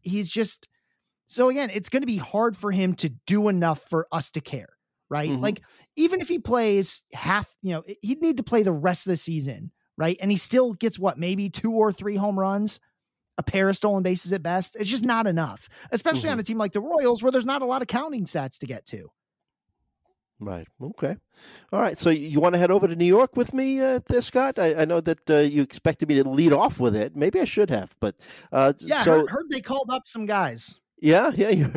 [0.02, 0.68] he's just
[1.26, 4.40] so again, it's going to be hard for him to do enough for us to
[4.40, 4.68] care,
[5.10, 5.28] right?
[5.28, 5.42] Mm-hmm.
[5.42, 5.62] Like
[5.96, 9.16] even if he plays half, you know, he'd need to play the rest of the
[9.16, 10.16] season, right?
[10.20, 12.78] And he still gets what maybe two or three home runs,
[13.38, 14.76] a pair of stolen bases at best.
[14.76, 16.32] It's just not enough, especially mm-hmm.
[16.32, 18.66] on a team like the Royals where there's not a lot of counting stats to
[18.66, 19.10] get to.
[20.38, 20.68] Right.
[20.80, 21.16] Okay.
[21.72, 21.96] All right.
[21.96, 24.58] So you want to head over to New York with me, uh, there, Scott?
[24.58, 27.16] I, I know that uh, you expected me to lead off with it.
[27.16, 28.16] Maybe I should have, but
[28.52, 29.02] uh, yeah.
[29.02, 30.78] So heard, heard they called up some guys.
[31.00, 31.68] Yeah, yeah.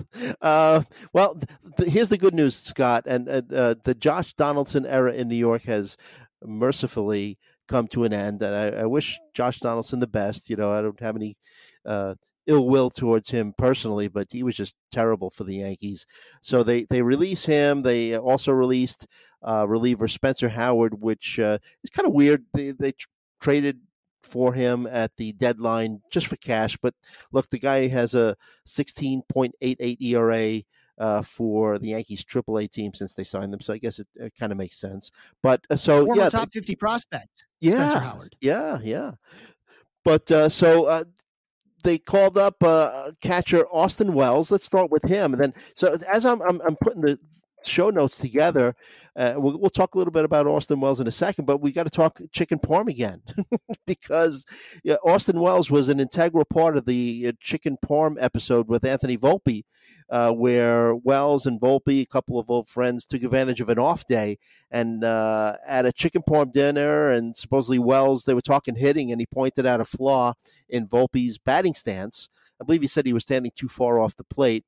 [0.40, 1.38] uh, well,
[1.76, 5.62] th- here's the good news, Scott, and uh, the Josh Donaldson era in New York
[5.62, 5.96] has
[6.44, 10.48] mercifully come to an end, and I, I wish Josh Donaldson the best.
[10.48, 11.36] You know, I don't have any
[11.84, 12.14] uh,
[12.48, 16.06] ill will towards him personally, but he was just terrible for the Yankees.
[16.42, 17.82] So they they release him.
[17.82, 19.06] They also released
[19.46, 22.44] uh, reliever Spencer Howard, which uh, is kind of weird.
[22.54, 23.06] They they tr-
[23.40, 23.80] traded
[24.22, 26.76] for him at the deadline just for cash.
[26.82, 26.94] But
[27.30, 30.62] look, the guy has a 16.88 ERA.
[31.00, 34.32] Uh, for the Yankees AAA team since they signed them, so I guess it, it
[34.34, 35.12] kind of makes sense.
[35.44, 37.44] But uh, so Former yeah, top fifty prospect.
[37.60, 38.36] Yeah, Spencer Howard.
[38.40, 39.12] yeah, yeah.
[40.04, 41.04] But uh, so uh,
[41.84, 44.50] they called up uh, catcher Austin Wells.
[44.50, 47.18] Let's start with him, and then so as I'm I'm, I'm putting the
[47.64, 48.74] show notes together.
[49.16, 51.72] Uh, we'll, we'll, talk a little bit about Austin Wells in a second, but we
[51.72, 53.20] got to talk chicken parm again
[53.86, 54.46] because
[54.84, 59.18] yeah, Austin Wells was an integral part of the uh, chicken parm episode with Anthony
[59.18, 59.64] Volpe,
[60.08, 64.06] uh, where Wells and Volpe, a couple of old friends, took advantage of an off
[64.06, 64.38] day
[64.70, 69.20] and uh, at a chicken parm dinner, and supposedly Wells they were talking hitting, and
[69.20, 70.34] he pointed out a flaw
[70.68, 72.28] in Volpe's batting stance.
[72.60, 74.64] I believe he said he was standing too far off the plate,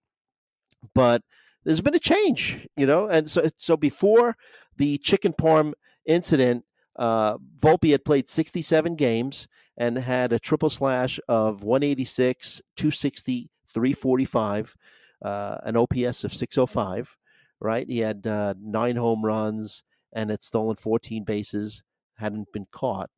[0.95, 1.23] but
[1.65, 3.09] there's been a change, you know.
[3.09, 4.37] And so, so before
[4.77, 5.73] the chicken parm
[6.07, 6.65] incident,
[6.97, 14.77] uh, Volpe had played 67 games and had a triple slash of 186, 260, 345,
[15.23, 17.17] uh, an OPS of 605.
[17.63, 19.83] Right, he had uh, nine home runs
[20.15, 21.83] and had stolen 14 bases,
[22.17, 23.11] hadn't been caught,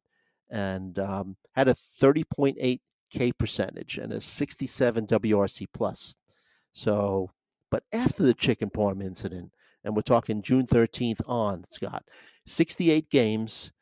[0.50, 2.80] and um, had a 30.8
[3.12, 6.16] K percentage and a 67 WRC plus.
[6.72, 7.30] So
[7.72, 9.50] but after the chicken parm incident,
[9.82, 12.04] and we're talking June 13th on, Scott,
[12.46, 13.72] 68 games,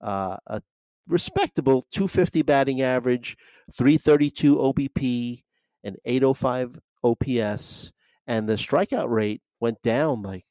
[0.00, 0.60] uh, a
[1.06, 3.36] respectable 250 batting average,
[3.72, 5.44] 332 OBP,
[5.84, 7.92] and 805 OPS,
[8.26, 10.44] and the strikeout rate went down like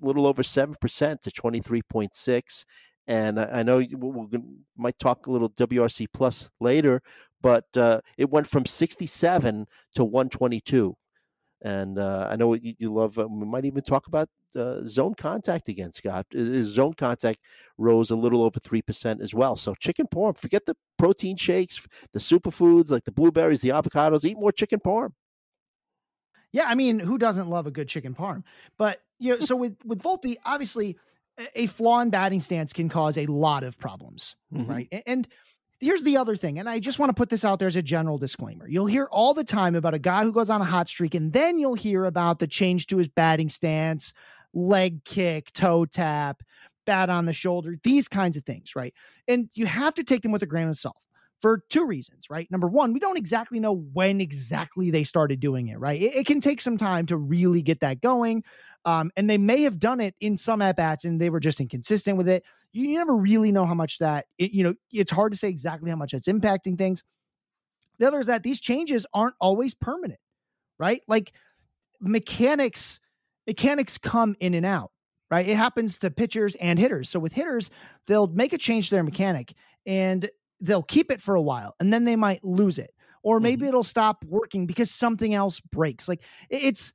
[0.00, 2.64] a little over 7% to 23.6.
[3.08, 4.38] And I know we
[4.76, 7.02] might talk a little WRC plus later,
[7.42, 9.66] but uh, it went from 67
[9.96, 10.96] to 122.
[11.62, 13.18] And uh, I know you, you love.
[13.18, 16.26] Uh, we might even talk about uh, zone contact again, Scott.
[16.30, 17.40] His zone contact
[17.76, 19.56] rose a little over three percent as well.
[19.56, 20.38] So chicken parm.
[20.38, 24.24] Forget the protein shakes, the superfoods like the blueberries, the avocados.
[24.24, 25.10] Eat more chicken parm.
[26.52, 28.42] Yeah, I mean, who doesn't love a good chicken parm?
[28.78, 30.96] But you know, so with with Volpe, obviously,
[31.54, 34.70] a flaw in batting stance can cause a lot of problems, mm-hmm.
[34.70, 35.02] right?
[35.06, 35.28] And
[35.80, 37.82] here's the other thing, and I just want to put this out there as a
[37.82, 38.68] general disclaimer.
[38.68, 41.32] You'll hear all the time about a guy who goes on a hot streak, and
[41.32, 44.12] then you'll hear about the change to his batting stance,
[44.52, 46.42] leg kick, toe tap,
[46.86, 48.94] bat on the shoulder, these kinds of things, right?
[49.28, 51.00] And you have to take them with a grain of salt
[51.40, 52.50] for two reasons, right?
[52.50, 56.00] Number one, we don't exactly know when exactly they started doing it, right?
[56.00, 58.44] It, it can take some time to really get that going.
[58.84, 61.60] Um, and they may have done it in some at bats and they were just
[61.60, 62.44] inconsistent with it.
[62.72, 65.90] You never really know how much that it, you know it's hard to say exactly
[65.90, 67.02] how much that's impacting things.
[67.98, 70.20] The other is that these changes aren't always permanent
[70.80, 71.02] right?
[71.06, 71.32] Like
[72.00, 72.98] mechanics
[73.46, 74.90] mechanics come in and out
[75.30, 75.48] right?
[75.48, 77.08] It happens to pitchers and hitters.
[77.08, 77.70] So with hitters
[78.08, 79.54] they'll make a change to their mechanic
[79.86, 80.28] and
[80.60, 82.92] they'll keep it for a while and then they might lose it.
[83.22, 83.68] Or maybe mm-hmm.
[83.68, 86.08] it'll stop working because something else breaks.
[86.08, 86.94] Like it's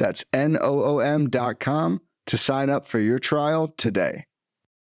[0.00, 4.24] That's N-O-O-M dot com to sign up for your trial today.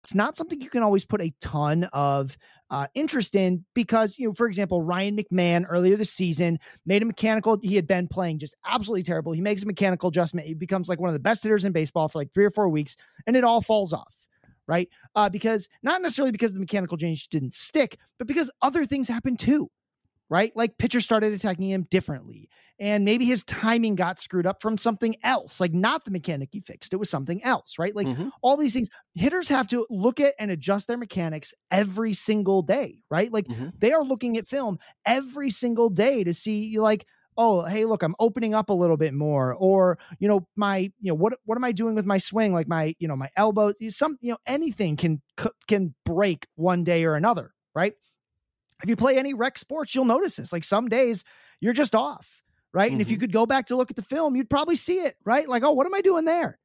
[0.06, 2.38] It's not something you can always put a ton of
[2.70, 7.06] uh, interest in because, you know, for example, Ryan McMahon earlier this season made a
[7.06, 7.58] mechanical.
[7.62, 9.34] He had been playing just absolutely terrible.
[9.34, 10.48] He makes a mechanical adjustment.
[10.48, 12.70] He becomes like one of the best hitters in baseball for like three or four
[12.70, 12.96] weeks,
[13.28, 14.16] and it all falls off
[14.68, 14.88] right?
[15.16, 19.40] Uh, because not necessarily because the mechanical change didn't stick, but because other things happened
[19.40, 19.68] too
[20.30, 20.52] right?
[20.56, 22.50] Like pitchers started attacking him differently.
[22.80, 26.62] And maybe his timing got screwed up from something else, like not the mechanic he
[26.62, 26.94] fixed.
[26.94, 27.94] It was something else, right?
[27.94, 28.30] Like mm-hmm.
[28.42, 33.04] all these things, hitters have to look at and adjust their mechanics every single day,
[33.12, 33.34] right?
[33.34, 33.70] Like mm-hmm.
[33.78, 37.06] they are looking at film every single day to see, like,
[37.38, 41.10] oh hey look i'm opening up a little bit more or you know my you
[41.10, 43.72] know what what am i doing with my swing like my you know my elbow
[43.88, 45.22] some you know anything can
[45.68, 47.94] can break one day or another right
[48.84, 50.54] if you play any rec sports, you'll notice this.
[50.54, 51.24] Like some days
[51.60, 52.42] you're just off,
[52.74, 52.88] right?
[52.88, 52.94] Mm-hmm.
[52.94, 53.22] And if you mm-hmm.
[53.22, 55.48] could go back to look at the film, you'd probably see it, right?
[55.48, 56.58] Like, oh, what am I doing there?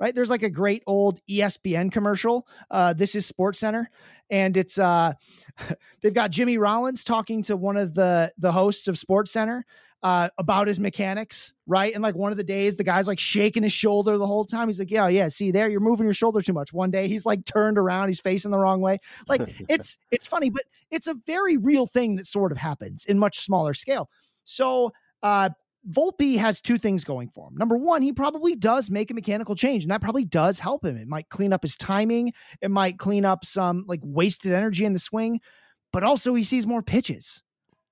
[0.00, 0.14] Right?
[0.14, 2.46] There's like a great old ESPN commercial.
[2.70, 3.90] Uh, this is Sports Center,
[4.30, 5.12] and it's uh,
[6.00, 9.66] they've got Jimmy Rollins talking to one of the the hosts of Sports Center,
[10.02, 11.92] uh, about his mechanics, right?
[11.92, 14.68] And like one of the days, the guy's like shaking his shoulder the whole time.
[14.68, 17.26] He's like, "Yeah, yeah, see there, you're moving your shoulder too much." One day, he's
[17.26, 18.98] like turned around, he's facing the wrong way.
[19.28, 23.18] Like it's it's funny, but it's a very real thing that sort of happens in
[23.18, 24.08] much smaller scale.
[24.44, 25.50] So, uh,
[25.90, 27.56] Volpe has two things going for him.
[27.56, 30.96] Number one, he probably does make a mechanical change, and that probably does help him.
[30.96, 34.92] It might clean up his timing, it might clean up some like wasted energy in
[34.92, 35.40] the swing,
[35.92, 37.42] but also he sees more pitches,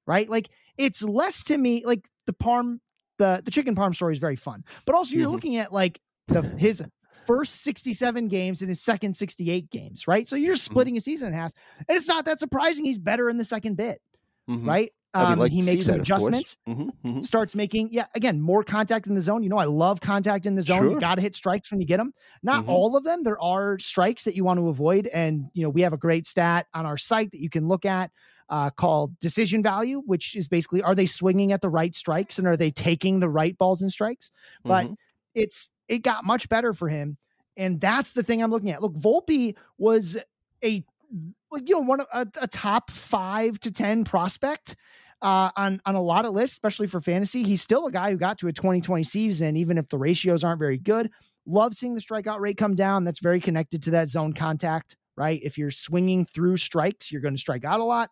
[0.07, 0.29] right?
[0.29, 2.79] Like it's less to me like the parm
[3.19, 5.35] the the chicken parm story is very fun, but also you're mm-hmm.
[5.35, 6.83] looking at like the his
[7.27, 10.29] first 67 games and his second 68 games, right?
[10.29, 10.59] So you're mm-hmm.
[10.59, 10.99] splitting mm-hmm.
[10.99, 11.53] a season in half,
[11.89, 12.85] and it's not that surprising.
[12.85, 14.01] He's better in the second bit,
[14.49, 14.69] mm-hmm.
[14.69, 14.93] right?
[15.15, 17.21] Um, like he makes some adjustments, mm-hmm, mm-hmm.
[17.21, 19.43] starts making, yeah, again, more contact in the zone.
[19.43, 20.79] You know, I love contact in the zone.
[20.79, 20.91] Sure.
[20.91, 22.13] You got to hit strikes when you get them.
[22.43, 23.23] Not all of them.
[23.23, 25.07] There are strikes that you want to avoid.
[25.07, 27.87] And, you know, we have a great stat on our site that you can look
[27.87, 28.11] at
[28.49, 32.47] uh, called decision value, which is basically are they swinging at the right strikes and
[32.47, 34.31] are they taking the right balls and strikes?
[34.65, 34.95] But mm-hmm.
[35.35, 37.17] it's it got much better for him,
[37.57, 38.83] and that's the thing I'm looking at.
[38.83, 40.17] Look, Volpe was
[40.63, 44.77] a you know one a, a top five to ten prospect
[45.23, 47.43] uh, on on a lot of lists, especially for fantasy.
[47.43, 50.61] He's still a guy who got to a 2020 season, even if the ratios aren't
[50.61, 51.11] very good.
[51.47, 53.05] Love seeing the strikeout rate come down.
[53.05, 55.41] That's very connected to that zone contact, right?
[55.43, 58.11] If you're swinging through strikes, you're going to strike out a lot.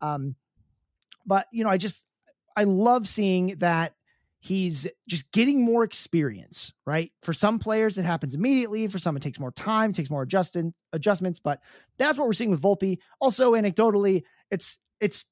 [0.00, 0.34] Um,
[1.26, 2.04] but you know, I just
[2.56, 3.94] I love seeing that
[4.40, 7.12] he's just getting more experience, right?
[7.22, 8.86] For some players, it happens immediately.
[8.86, 11.40] For some, it takes more time, takes more adjusting adjustments.
[11.40, 11.60] But
[11.98, 12.98] that's what we're seeing with Volpe.
[13.20, 15.24] Also, anecdotally, it's it's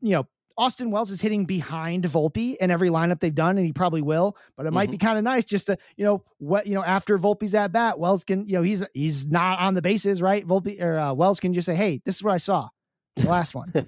[0.00, 0.26] you know
[0.60, 4.36] Austin Wells is hitting behind Volpe in every lineup they've done, and he probably will.
[4.56, 4.92] But it might mm-hmm.
[4.92, 7.98] be kind of nice just to, you know, what you know after Volpe's at bat,
[7.98, 10.46] Wells can, you know, he's he's not on the bases, right?
[10.46, 12.68] Volpe or uh, Wells can just say, "Hey, this is what I saw."
[13.16, 13.72] The last one.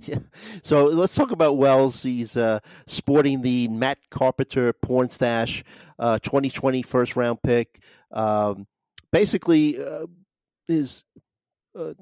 [0.00, 0.18] yeah.
[0.62, 2.02] So let's talk about Wells.
[2.02, 5.62] He's uh, sporting the Matt Carpenter porn stash,
[5.98, 7.80] uh, 2020 first round pick.
[8.10, 8.66] Um,
[9.12, 10.06] basically, uh,
[10.68, 11.04] is
[11.78, 11.92] uh,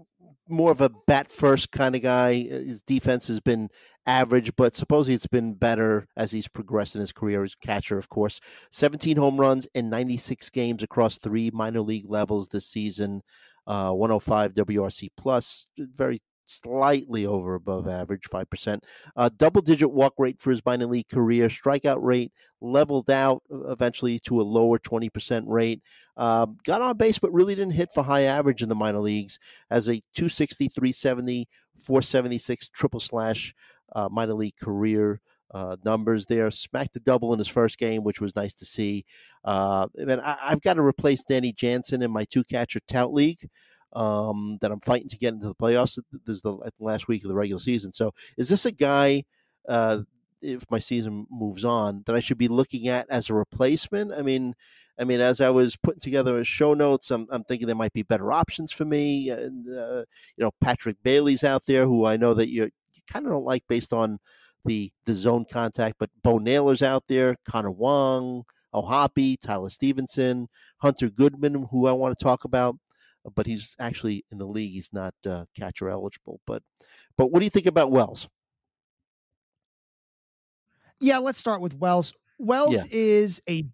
[0.49, 2.35] more of a bat first kind of guy.
[2.35, 3.71] His defense has been
[4.07, 7.99] average, but supposedly it's been better as he's progressed in his career as a catcher,
[7.99, 8.41] of course.
[8.71, 13.23] 17 home runs in 96 games across three minor league levels this season.
[13.67, 18.81] Uh, 105 WRC plus, very slightly over above average, 5%.
[19.17, 21.49] Uh, double digit walk rate for his minor league career.
[21.49, 25.83] Strikeout rate leveled out eventually to a lower 20% rate.
[26.17, 29.39] Um, got on base, but really didn't hit for high average in the minor leagues
[29.71, 31.49] as a 260, 370,
[31.79, 33.55] 476 triple slash
[33.95, 35.21] uh, minor league career.
[35.53, 36.51] Uh, numbers there.
[36.51, 39.05] Smacked the double in his first game, which was nice to see.
[39.45, 43.49] Uh, and I, have got to replace Danny Jansen in my two catcher Tout league
[43.93, 45.99] um, that I'm fighting to get into the playoffs.
[46.25, 47.93] This is the last week of the regular season.
[47.93, 49.25] So is this a guy?
[49.69, 50.03] Uh,
[50.43, 54.13] if my season moves on, that I should be looking at as a replacement?
[54.13, 54.55] I mean,
[54.99, 58.03] I mean, as I was putting together show notes, I'm, I'm thinking there might be
[58.03, 59.31] better options for me.
[59.31, 60.05] Uh, you
[60.39, 63.65] know, Patrick Bailey's out there, who I know that you you kind of don't like
[63.69, 64.19] based on
[64.65, 68.45] the the zone contact, but Bo Naylor's out there, Connor Wong,
[68.75, 70.49] O'Hoppe, Tyler Stephenson,
[70.79, 72.77] Hunter Goodman, who I want to talk about
[73.35, 74.73] but he's actually in the league.
[74.73, 76.41] He's not uh, catcher eligible.
[76.47, 76.63] But
[77.17, 78.29] but what do you think about Wells?
[81.01, 82.13] Yeah, let's start with Wells.
[82.39, 82.85] Wells yeah.
[82.91, 83.65] is a,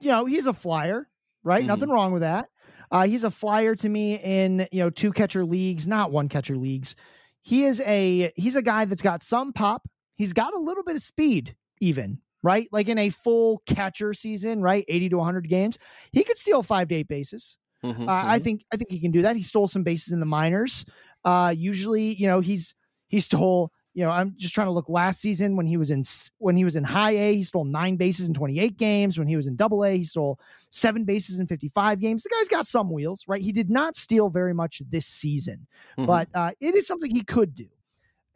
[0.00, 1.08] you know, he's a flyer,
[1.42, 1.60] right?
[1.60, 1.68] Mm-hmm.
[1.68, 2.48] Nothing wrong with that.
[2.90, 6.56] Uh, he's a flyer to me in you know two catcher leagues, not one catcher
[6.56, 6.96] leagues.
[7.42, 9.86] He is a he's a guy that's got some pop.
[10.16, 12.68] He's got a little bit of speed, even right?
[12.70, 14.84] Like in a full catcher season, right?
[14.86, 15.78] 80 to 100 games,
[16.12, 17.58] he could steal five to eight bases.
[17.82, 18.28] Mm-hmm, uh, mm-hmm.
[18.30, 19.34] I think I think he can do that.
[19.34, 20.84] He stole some bases in the minors.
[21.24, 22.74] Uh, usually, you know, he's
[23.08, 23.72] he stole.
[23.96, 26.02] You know, I'm just trying to look last season when he was in
[26.38, 29.18] when he was in high A, he stole nine bases in 28 games.
[29.18, 30.40] When he was in double A, he stole
[30.70, 32.24] seven bases in 55 games.
[32.24, 33.40] The guy's got some wheels, right?
[33.40, 36.06] He did not steal very much this season, mm-hmm.
[36.06, 37.68] but uh, it is something he could do.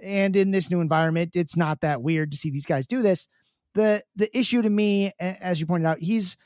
[0.01, 3.29] And in this new environment, it's not that weird to see these guys do this.
[3.75, 6.37] The the issue to me, as you pointed out, he's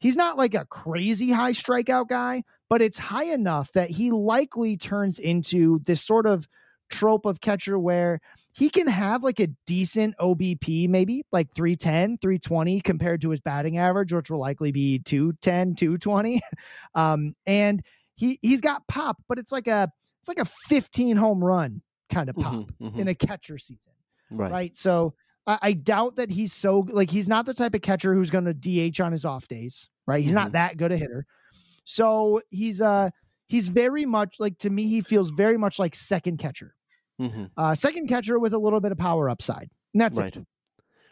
[0.00, 4.76] He's not like a crazy high strikeout guy, but it's high enough that he likely
[4.76, 6.48] turns into this sort of
[6.88, 8.20] trope of catcher where
[8.52, 13.78] he can have like a decent OBP, maybe like 310, 320 compared to his batting
[13.78, 16.40] average, which will likely be 210, 220.
[16.94, 17.82] Um, and
[18.16, 22.28] he he's got pop, but it's like a it's like a 15 home run kind
[22.28, 23.00] of pop mm-hmm, mm-hmm.
[23.00, 23.92] in a catcher season.
[24.30, 24.50] Right.
[24.50, 24.76] Right.
[24.76, 25.14] So
[25.46, 28.44] I, I doubt that he's so like he's not the type of catcher who's going
[28.44, 28.54] to
[28.90, 30.20] DH on his off days, right?
[30.20, 30.36] He's mm-hmm.
[30.36, 31.26] not that good a hitter.
[31.84, 33.10] So he's uh
[33.46, 36.74] he's very much like to me he feels very much like second catcher.
[37.20, 37.44] Mm-hmm.
[37.56, 39.70] Uh second catcher with a little bit of power upside.
[39.94, 40.36] And that's right.
[40.36, 40.46] it.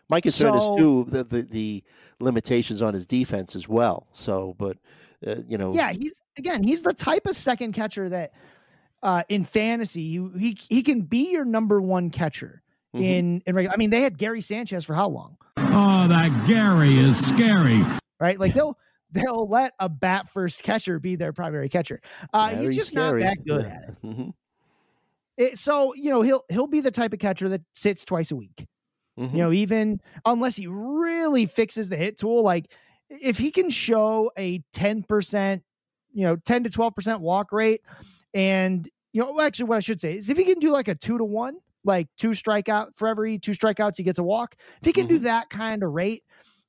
[0.09, 1.85] My concern so, is too the, the, the
[2.21, 4.07] limitations on his defense as well.
[4.13, 4.77] So, but
[5.27, 8.33] uh, you know, yeah, he's again, he's the type of second catcher that
[9.03, 12.63] uh, in fantasy he, he he can be your number one catcher
[12.95, 13.05] mm-hmm.
[13.05, 13.75] in in regular.
[13.75, 15.37] I mean, they had Gary Sanchez for how long?
[15.57, 17.83] Oh, that Gary is scary.
[18.21, 18.39] Right?
[18.39, 18.79] Like they'll
[19.13, 22.01] they'll let a bat first catcher be their primary catcher.
[22.33, 23.23] Uh, he's just scary.
[23.23, 24.03] not that good at it.
[24.05, 24.31] Mm-hmm.
[25.37, 25.59] it.
[25.59, 28.67] So you know he'll he'll be the type of catcher that sits twice a week.
[29.19, 29.37] Mm-hmm.
[29.37, 32.73] You know, even unless he really fixes the hit tool, like
[33.09, 35.63] if he can show a ten percent,
[36.13, 37.83] you know, ten to twelve percent walk rate,
[38.37, 40.95] and you know, actually, what I should say is if he can do like a
[40.95, 44.57] two to one, like two strikeout for every two strikeouts he gets a walk.
[44.81, 45.17] If he can mm-hmm.
[45.17, 46.23] do that kind of rate,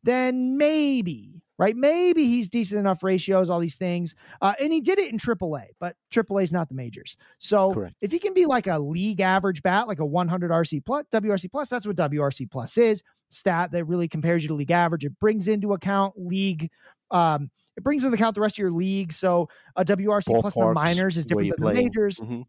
[0.03, 1.75] then maybe right?
[1.75, 4.13] Maybe he's decent enough ratios, all these things.
[4.41, 7.17] Uh, and he did it in AAA, but AAA is not the majors.
[7.39, 7.95] So Correct.
[8.01, 11.51] if he can be like a league average bat, like a 100 RC plus, WRC
[11.51, 13.01] plus, that's what WRC plus is.
[13.29, 15.03] Stat that really compares you to league average.
[15.03, 16.69] It brings into account league.
[17.11, 19.13] Um, it brings into account the rest of your league.
[19.13, 22.19] So a WRC Ball plus the minors is different than the majors.
[22.19, 22.41] Mm-hmm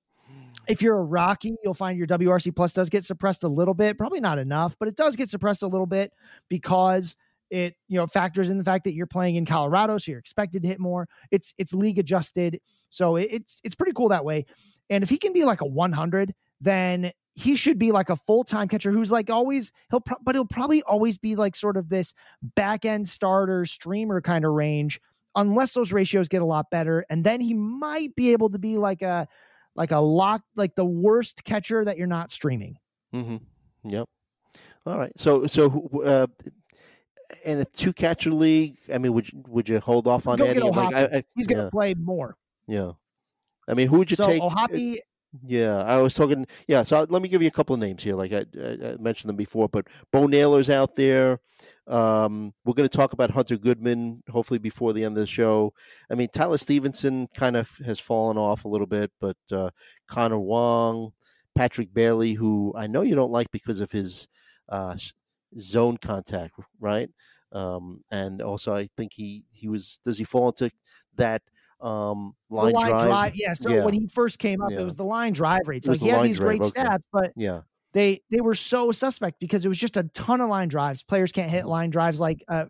[0.68, 3.96] if you're a Rocky, you'll find your WRC plus does get suppressed a little bit,
[3.96, 6.12] probably not enough, but it does get suppressed a little bit
[6.48, 7.16] because
[7.50, 10.62] it you know factors in the fact that you're playing in Colorado, so you're expected
[10.62, 11.08] to hit more.
[11.30, 12.60] It's it's league adjusted,
[12.90, 14.44] so it, it's it's pretty cool that way.
[14.90, 18.44] And if he can be like a 100, then he should be like a full
[18.44, 21.88] time catcher who's like always he'll pro- but he'll probably always be like sort of
[21.88, 22.12] this
[22.54, 25.00] back end starter streamer kind of range
[25.38, 28.76] unless those ratios get a lot better and then he might be able to be
[28.76, 29.26] like a
[29.78, 32.76] like a lock, like the worst catcher that you're not streaming.
[33.14, 33.36] Mm-hmm.
[33.88, 34.08] Yep.
[34.84, 35.12] All right.
[35.16, 36.26] So, so uh,
[37.44, 40.60] in a two catcher league, I mean, would you, would you hold off on Eddie?
[40.60, 41.70] Like, I, I, He's going to yeah.
[41.70, 42.36] play more.
[42.66, 42.92] Yeah.
[43.68, 44.42] I mean, who would you so take?
[44.42, 44.98] O'Hoppe
[45.46, 46.46] yeah, I was talking.
[46.66, 48.14] Yeah, so let me give you a couple of names here.
[48.14, 51.40] Like I, I mentioned them before, but Bo Naylor's out there.
[51.86, 55.72] Um, we're going to talk about Hunter Goodman hopefully before the end of the show.
[56.10, 59.70] I mean, Tyler Stephenson kind of has fallen off a little bit, but uh,
[60.06, 61.12] Connor Wong,
[61.54, 64.28] Patrick Bailey, who I know you don't like because of his
[64.68, 64.96] uh,
[65.58, 67.10] zone contact, right?
[67.52, 70.70] Um, and also, I think he he was does he fall into
[71.16, 71.42] that
[71.80, 73.36] um, The line, drive.
[73.36, 73.52] Yeah.
[73.52, 73.84] So Yeah.
[73.84, 74.80] when he first came up, Yeah.
[74.80, 75.86] it was the line drive rates.
[75.86, 76.70] Like he had line these great okay.
[76.82, 77.60] stats, but Yeah,
[77.92, 81.02] they they were so suspect because it was just a ton of line drives.
[81.02, 81.56] Players can't Mm-hmm.
[81.56, 82.66] hit line drives like uh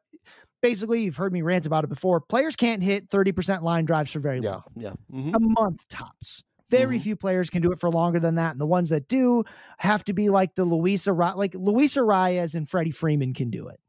[0.61, 2.21] basically you've heard me rant about it before.
[2.21, 4.63] Players can't hit 30% line drives for very long.
[4.75, 5.21] yeah, yeah.
[5.21, 5.35] Mhm.
[5.37, 6.43] A month tops.
[6.71, 7.03] Very Mhm.
[7.03, 8.51] few players can do it for longer than that.
[8.53, 9.45] And the ones that do
[9.79, 13.69] have to be like the Luis Ari- like Luis Arraez and Freddie Freeman can do
[13.69, 13.81] it.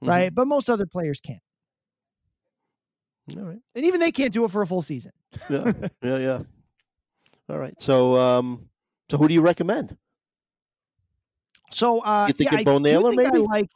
[0.00, 0.34] Right.
[0.34, 1.42] But most other players can't.
[3.36, 3.60] All right.
[3.74, 5.12] And even they can't do it for a full season.
[5.48, 6.42] Yeah, yeah, yeah.
[7.48, 7.78] All right.
[7.80, 8.68] So, um,
[9.10, 9.96] so who do you recommend?
[11.70, 13.38] So uh You thinking yeah, I Bo Naylor, think I maybe?
[13.38, 13.70] like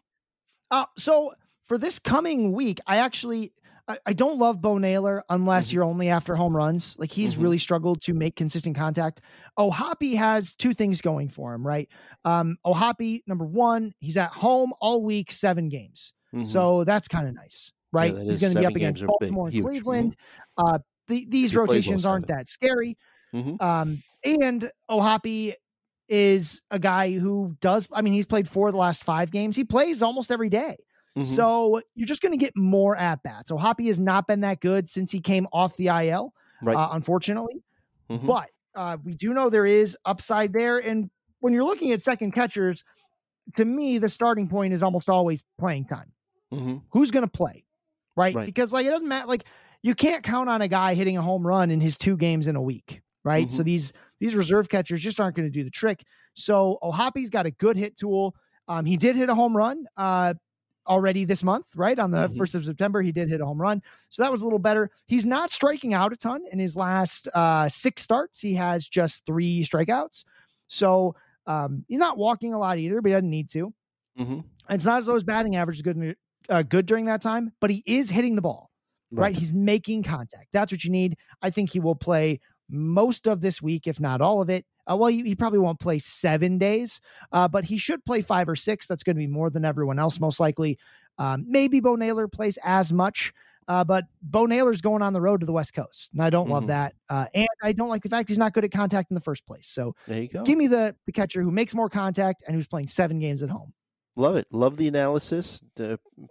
[0.71, 1.33] uh so
[1.67, 3.53] for this coming week, I actually
[3.89, 5.73] I, I don't love Bo Naylor unless Mhm.
[5.73, 6.99] you're only after home runs.
[6.99, 7.43] Like he's Mhm.
[7.43, 9.21] really struggled to make consistent contact.
[9.59, 11.89] O'Hoppe has two things going for him, right?
[12.25, 16.13] Um O'Hoppe, number one, he's at home all week, seven games.
[16.35, 16.47] Mhm.
[16.47, 18.15] So that's kind of nice, right?
[18.15, 19.63] that he's going to be up against big, Baltimore and.
[19.63, 20.17] Cleveland.
[20.57, 20.79] Uh
[21.09, 22.37] the, these He rotations aren't seven.
[22.39, 22.99] that scary.
[23.33, 23.61] Mhm.
[23.63, 25.55] Um, and O'Hoppe
[26.09, 29.55] is a guy who does, I mean, he's played four of the last five games.
[29.57, 30.77] He plays almost every day.
[31.17, 31.27] Mhm.
[31.27, 33.51] So you're just going to get more at bats.
[33.51, 36.33] O'Hoppe has not been that good since he came off the IL,
[36.63, 36.77] right.
[36.77, 37.63] uh, unfortunately.
[38.11, 38.27] Mhm.
[38.27, 40.79] But uh, we do know there is upside there.
[40.79, 41.09] And
[41.41, 42.83] when you're looking at second catchers,
[43.55, 46.13] to me, the starting point is almost always playing time
[46.53, 46.83] Mhm.
[46.91, 47.65] who's going to play,
[48.17, 48.35] right?
[48.35, 48.47] Right.
[48.47, 49.27] Because like it doesn't matter.
[49.27, 49.45] Like
[49.83, 52.57] you can't count on a guy hitting a home run in his two games in
[52.57, 53.47] a week, right?
[53.47, 53.57] Mm-hmm.
[53.57, 56.03] So these these reserve catchers just aren't going to do the trick.
[56.35, 58.35] So O'Hoppe's got a good hit tool.
[58.69, 60.35] Um, he did hit a home run uh,
[60.89, 61.99] already this month, right?
[61.99, 62.37] On the Mhm.
[62.37, 64.91] first of September, he did hit a home run, so that was a little better.
[65.07, 68.41] He's not striking out a ton in his last uh, six starts.
[68.41, 70.25] He has just three strikeouts,
[70.69, 71.15] so
[71.47, 73.73] um, he's not walking a lot either, but he doesn't need to.
[74.19, 74.45] Mhm.
[74.71, 76.17] It's not as though his batting average is good,
[76.49, 78.71] uh, good during that time, but he is hitting the ball,
[79.11, 79.35] right.
[79.37, 80.49] He's making contact.
[80.53, 81.17] That's what you need.
[81.43, 84.65] I think he will play most of this week, if not all of it.
[84.91, 87.01] Uh, well, he, he probably won't play seven days,
[87.33, 88.87] uh, but he should play five or six.
[88.87, 90.79] That's going to be more than everyone else, most likely.
[91.19, 93.33] Um, maybe Bo Naylor plays as much,
[93.69, 96.49] uh, but Bo Naylor's going on the road to the West Coast, and I don't
[96.49, 96.69] love Mhm.
[96.69, 96.95] that.
[97.09, 99.45] Uh, and I don't like the fact he's not good at contact in the first
[99.47, 99.67] place.
[99.69, 100.43] So There you go.
[100.45, 103.51] give me the the catcher who makes more contact and who's playing seven games at
[103.51, 103.73] home.
[104.17, 104.47] Love it.
[104.51, 105.61] Love the analysis.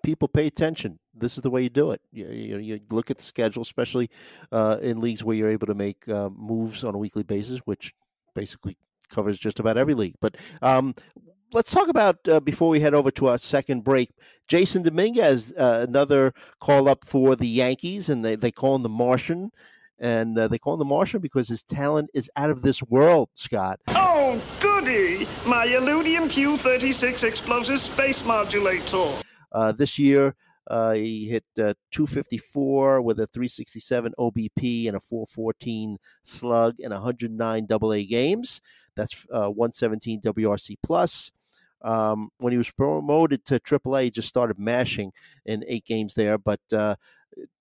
[0.04, 1.00] People pay attention.
[1.14, 2.02] This is the way you do it.
[2.12, 4.10] You, you, you look at the schedule, especially
[4.52, 7.94] uh, in leagues where you're able to make uh, moves on a weekly basis, which
[8.34, 8.76] basically
[9.10, 10.16] covers just about every league.
[10.20, 10.96] But um,
[11.54, 14.10] let's talk about uh, before we head over to our second break.
[14.50, 18.90] Jasson Dominguez, uh, another call up for the Yankees, and they, they call him the
[18.90, 19.52] Martian.
[20.00, 23.30] And uh, they call him the Martian because his talent is out of this world,
[23.34, 23.80] Scott.
[23.90, 25.26] Oh, goody!
[25.48, 29.08] My Illudium Q36 explosive space modulator.
[29.52, 30.36] Uh, this year,
[30.68, 37.68] uh, he hit uh, 254 with a 367 OBP and a 414 slug in 109
[37.72, 38.62] AA games.
[38.96, 41.32] That's uh, 117 WRC plus.
[41.82, 45.12] Um, when he was promoted to AAA, he just started mashing
[45.46, 46.96] in eight games there, but uh,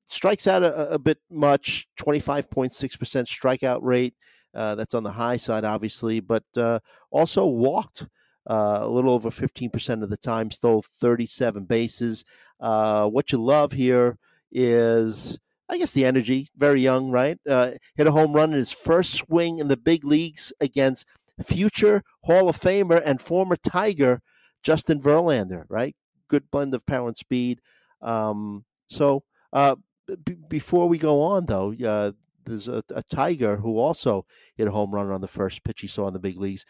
[0.07, 1.87] strikes out a, a bit much.
[1.99, 4.15] 25.6% strikeout rate.
[4.55, 6.79] Uh, that's on the high side, obviously, but uh,
[7.11, 8.07] also walked
[8.49, 12.25] uh, a little over 15% of the time, stole 37 bases.
[12.61, 14.17] Uh, what you love here
[14.53, 15.39] is,
[15.69, 16.51] I guess, the energy.
[16.57, 17.39] Very young, right?
[17.49, 21.05] Uh, hit a home run in his first swing in the big leagues against
[21.43, 24.21] future Hall of Famer and former Tiger
[24.63, 25.97] Justin Verlander, right?
[26.29, 27.61] Good blend of power and speed.
[28.01, 29.77] Um, so, uh,
[30.25, 32.13] b- before we go on, though, uh,
[32.45, 34.27] there's a, a Tiger who also
[34.57, 36.65] hit a home run on the first pitch he saw in the big leagues.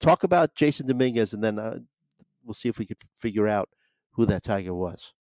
[0.00, 1.78] Talk about Jasson Dominguez, and then uh,
[2.44, 3.68] we'll see if we could figure out
[4.12, 5.12] who that Tiger was.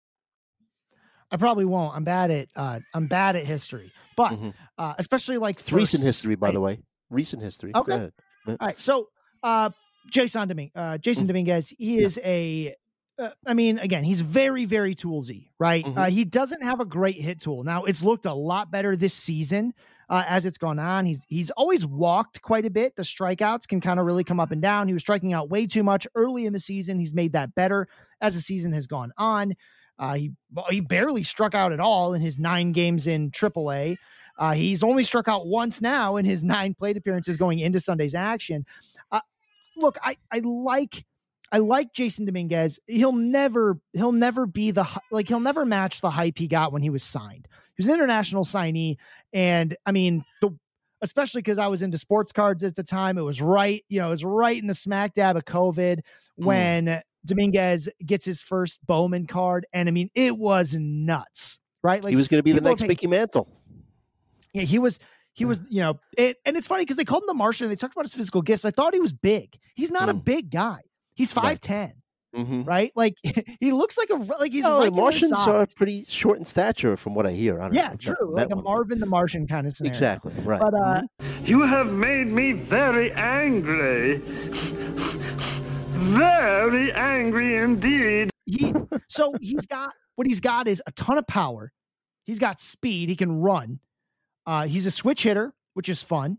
[1.31, 1.95] I probably won't.
[1.95, 4.53] I'm bad at uh, I'm bad at history, but Mhm.
[4.77, 6.53] uh, especially like It's recent history, by right?
[6.53, 6.79] the way.
[7.09, 7.71] Recent history.
[7.75, 8.11] Okay.
[8.47, 9.09] All right, so
[9.43, 9.71] uh,
[10.09, 11.27] Jasson Dominguez, uh, Jasson Mm.
[11.27, 12.75] Dominguez, he is a.
[13.19, 15.83] Uh, I mean, again, he's very, very toolsy, right?
[15.83, 15.97] Mhm.
[15.97, 17.63] Uh, he doesn't have a great hit tool.
[17.63, 19.73] Now, it's looked a lot better this season
[20.09, 21.05] uh, as it's gone on.
[21.05, 22.95] He's he's always walked quite a bit.
[22.95, 24.87] The strikeouts can kind of really come up and down.
[24.87, 26.99] He was striking out way too much early in the season.
[26.99, 27.87] He's made that better
[28.21, 29.55] as the season has gone on.
[29.99, 30.31] Uh, he
[30.69, 33.97] he barely struck out at all in his nine games in AAA.
[34.37, 38.13] Uh, he's only struck out once now in his nine plate appearances going into Sunday's
[38.13, 38.63] action.
[39.11, 39.21] Uh,
[39.75, 41.03] look, I I like
[41.51, 42.79] I like Jasson Dominguez.
[42.87, 46.81] He'll never he'll never be the like he'll never match the hype he got when
[46.81, 47.47] he was signed.
[47.75, 48.97] He was an international signee,
[49.33, 50.49] and I mean the
[51.01, 53.17] especially because I was into sports cards at the time.
[53.17, 55.99] It was right, you know, it was right in the smack dab of COVID
[56.37, 62.03] when Dominguez gets his first Bowman card, and I mean it was nuts, right?
[62.03, 63.47] Like he was going to be the next think- Mickey Mantle.
[64.53, 64.99] Yeah, he was
[65.33, 67.69] he was, you know, it, and it's funny because they called him the Martian.
[67.69, 68.65] They talked about his physical gifts.
[68.65, 69.55] I thought he was big.
[69.75, 70.23] He's not a Mm.
[70.25, 70.79] big guy.
[71.17, 71.43] He's 5'10.
[71.43, 71.61] Right.
[71.61, 71.93] ten,
[72.35, 72.63] Mm-hmm.
[72.63, 72.91] right?
[72.95, 73.15] Like
[73.59, 75.47] he looks like a like he's No, Martians size.
[75.47, 77.59] are pretty short in stature, from what I hear.
[77.59, 77.79] I don't know.
[77.81, 78.63] yeah, I've true, like a one.
[78.63, 79.93] Marvin the Martian kind of scenario.
[79.95, 80.59] Exactly right.
[80.61, 81.01] But uh,
[81.43, 84.21] You have made me very angry.
[85.91, 88.29] Very angry indeed.
[88.45, 88.73] he
[89.07, 91.71] so he's got what he's got is a ton of power.
[92.25, 93.09] He's got speed.
[93.09, 93.79] He can run.
[94.45, 96.37] Uh, he's a switch hitter, which is fun.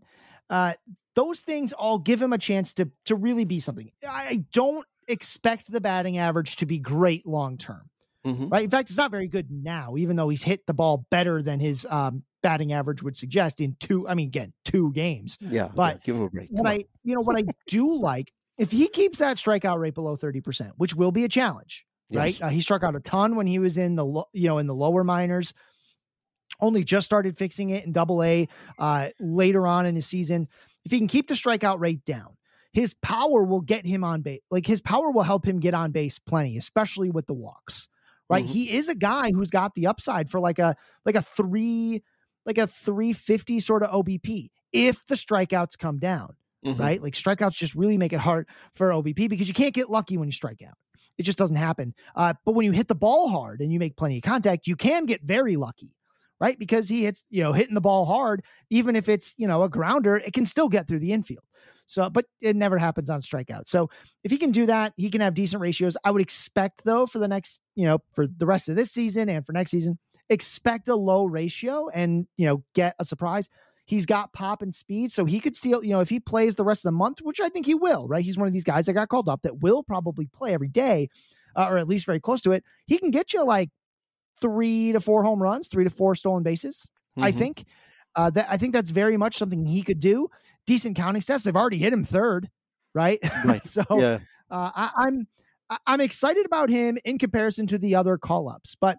[0.49, 0.73] Uh,
[1.15, 3.91] those things all give him a chance to to really be something.
[4.07, 7.89] I don't expect the batting average to be great long term.
[8.25, 8.51] Mhm.
[8.51, 8.65] Right.
[8.65, 11.59] In fact, it's not very good now, even though he's hit the ball better than
[11.59, 14.07] his um, batting average would suggest in two.
[14.07, 15.37] I mean, again, two games.
[15.39, 16.49] Yeah, but yeah, give him a break.
[16.51, 16.71] What on.
[16.73, 20.41] I, you know, what I do like if he keeps that strikeout rate below thirty
[20.41, 22.41] percent, which will be a challenge right?
[22.41, 24.67] Uh, he struck out a ton when he was in the lo- you know in
[24.67, 25.53] the lower minors.
[26.59, 28.47] Only just started fixing it in Double A
[28.79, 30.47] uh, later on in the season.
[30.85, 32.35] If he can keep the strikeout rate down,
[32.73, 34.41] his power will get him on base.
[34.51, 37.87] Like his power will help him get on base plenty, especially with the walks.
[38.29, 38.45] Right?
[38.45, 38.49] Mhm.
[38.49, 40.75] He is a guy who's got the upside for like a
[41.05, 42.03] like a three
[42.45, 46.79] like a 350 sort of OBP if the strikeouts come down Mhm.
[46.79, 47.01] right?
[47.01, 50.27] Like strikeouts just really make it hard for OBP because you can't get lucky when
[50.27, 50.75] you strike out.
[51.17, 51.93] It just doesn't happen.
[52.15, 54.75] Uh, but when you hit the ball hard and you make plenty of contact, you
[54.75, 55.95] can get very lucky,
[56.39, 56.57] right?
[56.57, 59.69] Because he hits, you know, hitting the ball hard, even if it's, you know, a
[59.69, 61.43] grounder, it can still get through the infield.
[61.85, 63.67] So, but it never happens on strikeout.
[63.67, 63.89] So
[64.23, 65.97] if he can do that, he can have decent ratios.
[66.03, 69.27] I would expect though for the next, you know, for the rest of this season
[69.27, 69.97] and for next season,
[70.29, 73.49] expect a low ratio and, you know, get a surprise.
[73.85, 75.83] He's got pop and speed, so he could steal.
[75.83, 78.07] You know, if he plays the rest of the month, which I think he will,
[78.07, 78.23] right?
[78.23, 81.09] He's one of these guys that got called up that will probably play every day,
[81.55, 82.63] uh, or at least very close to it.
[82.85, 83.71] He can get you like
[84.41, 86.87] three to four home runs, three to four stolen bases.
[87.17, 87.37] I Mhm.
[87.37, 87.65] think
[88.15, 90.29] uh, that I think that's very much something he could do.
[90.65, 91.43] Decent counting stats.
[91.43, 92.49] They've already hit him third,
[92.93, 93.19] right?
[93.45, 93.63] Right.
[93.63, 94.19] so Yeah.
[94.49, 95.27] uh, I, I'm
[95.69, 98.97] I- I'm excited about him in comparison to the other call ups, but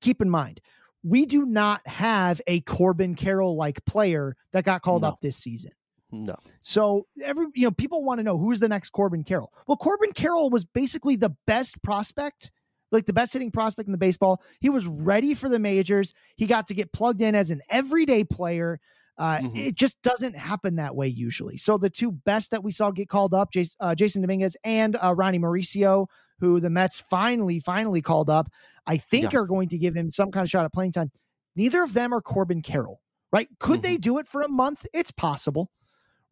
[0.00, 0.60] keep in mind
[1.02, 5.08] we do not have a Corbin Carroll like player that got called No.
[5.08, 5.72] up this season.
[6.10, 6.36] No.
[6.62, 9.52] So every you know people want to know who's the next Corbin Carroll.
[9.66, 12.52] Well, Corbin Carroll was basically the best prospect,
[12.94, 14.40] like the best hitting prospect in the baseball.
[14.60, 16.12] He was ready for the majors.
[16.36, 18.80] He got to get plugged in as an everyday player.
[19.18, 19.56] Uh, Mhm.
[19.56, 21.56] It just doesn't happen that way usually.
[21.56, 24.96] So the two best that we saw get called up, Jasson, uh, Jasson Dominguez and
[24.96, 26.06] uh, Ronny Mauricio,
[26.40, 28.48] who the Mets finally finally called up,
[28.86, 29.40] I think Yeah.
[29.40, 31.12] are going to give him some kind of shot at playing time.
[31.54, 33.00] Neither of them are Corbin Carroll,
[33.32, 33.48] right?
[33.60, 34.84] Could they do it for a month?
[34.92, 35.70] It's possible,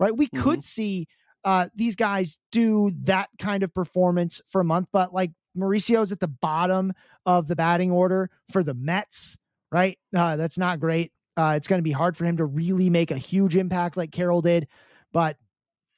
[0.01, 0.17] right?
[0.17, 1.07] We could see
[1.45, 6.21] uh, these guys do that kind of performance for a month, but like Mauricio's at
[6.21, 6.93] the bottom
[7.27, 9.37] of the batting order for the Mets,
[9.71, 9.99] right?
[10.15, 11.13] Uh, that's not great.
[11.37, 14.13] Uh, it's going to be hard for him to really make a huge impact like
[14.13, 14.67] Carroll did,
[15.13, 15.37] but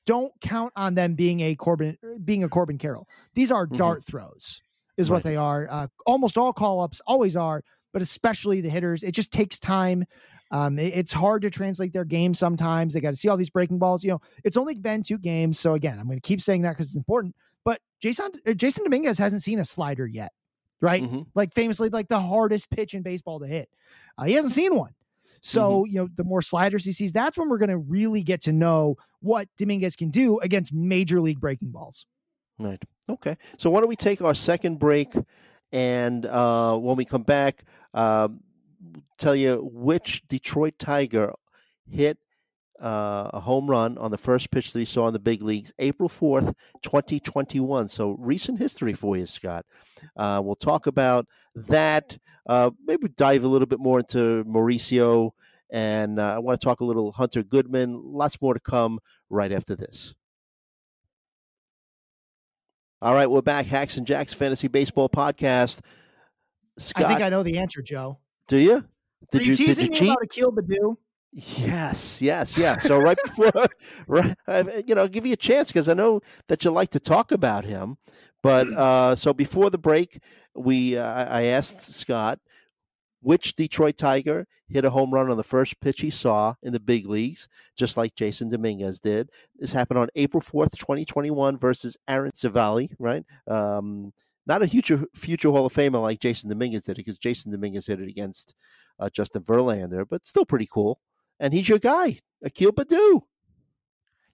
[0.06, 3.08] don't count on them being a Corbin being a Corbin Carroll.
[3.34, 3.76] These are Mhm.
[3.78, 4.60] dart throws,
[4.96, 5.66] is what they are.
[5.70, 9.02] Uh, almost all call ups always are, but especially the hitters.
[9.02, 10.04] It just takes time.
[10.50, 12.92] Um, it- it's hard to translate their game sometimes.
[12.94, 14.04] They got to see all these breaking balls.
[14.04, 16.72] You know, it's only been two games, so again, I'm going to keep saying that
[16.72, 17.34] because it's important.
[17.64, 20.32] But Jasson uh, Jasson Dominguez hasn't seen a slider yet,
[20.80, 21.02] right?
[21.02, 21.26] Mhm.
[21.34, 23.68] Like famously, like the hardest pitch in baseball to hit.
[24.18, 24.94] Uh, he hasn't seen one.
[25.40, 28.40] So, you know, the more sliders he sees, that's when we're going to really get
[28.42, 32.06] to know what Dominguez can do against major league breaking balls.
[32.58, 32.82] Right.
[33.10, 33.36] Okay.
[33.58, 35.12] So why don't we take our second break,
[35.70, 38.40] and uh, when we come back, um,
[39.18, 41.34] tell you which Detroit Tiger
[41.90, 42.16] hit
[42.80, 45.72] uh, a home run on the first pitch that he saw in the big leagues,
[45.78, 46.52] April fourth,
[46.82, 47.88] twenty twenty one.
[47.88, 49.64] So recent history for you, Scott.
[50.16, 52.18] Uh, we'll talk about that.
[52.46, 55.30] Uh, maybe dive a little bit more into Mauricio,
[55.70, 58.00] and uh, I want to talk a little Hunter Goodman.
[58.04, 58.98] Lots more to come
[59.30, 60.14] right after this.
[63.00, 63.66] All right, we're back.
[63.66, 65.80] Hacks and Jacks Fantasy Baseball Podcast.
[66.78, 68.18] Scott, I think I know the answer, Joe.
[68.48, 68.76] do you?
[68.76, 68.84] Are
[69.30, 70.08] Did you, you, did you me cheat?
[70.08, 70.96] about Akil Baddoo?
[71.36, 72.78] Yes, yes, yeah.
[72.78, 73.50] So right before,
[74.06, 76.90] right, uh, you know, I'll give you a chance because I know that you like
[76.90, 77.96] to talk about him.
[78.40, 80.20] But uh, so before the break,
[80.54, 82.38] we uh, I asked Scott
[83.20, 86.78] which Detroit Tiger hit a home run on the first pitch he saw in the
[86.78, 89.30] big leagues, just like Jasson Dominguez did.
[89.56, 92.90] This happened on April fourth, twenty twenty one, versus Aaron Civale.
[93.00, 93.24] Right.
[93.48, 94.12] Um,
[94.46, 97.86] not a future future Hall of Famer like Jasson Dominguez did it because Jasson Dominguez
[97.86, 98.54] hit it against
[99.00, 101.00] uh, Justin Verlander, but still pretty cool
[101.40, 103.22] and he's your guy, Akil Baddoo.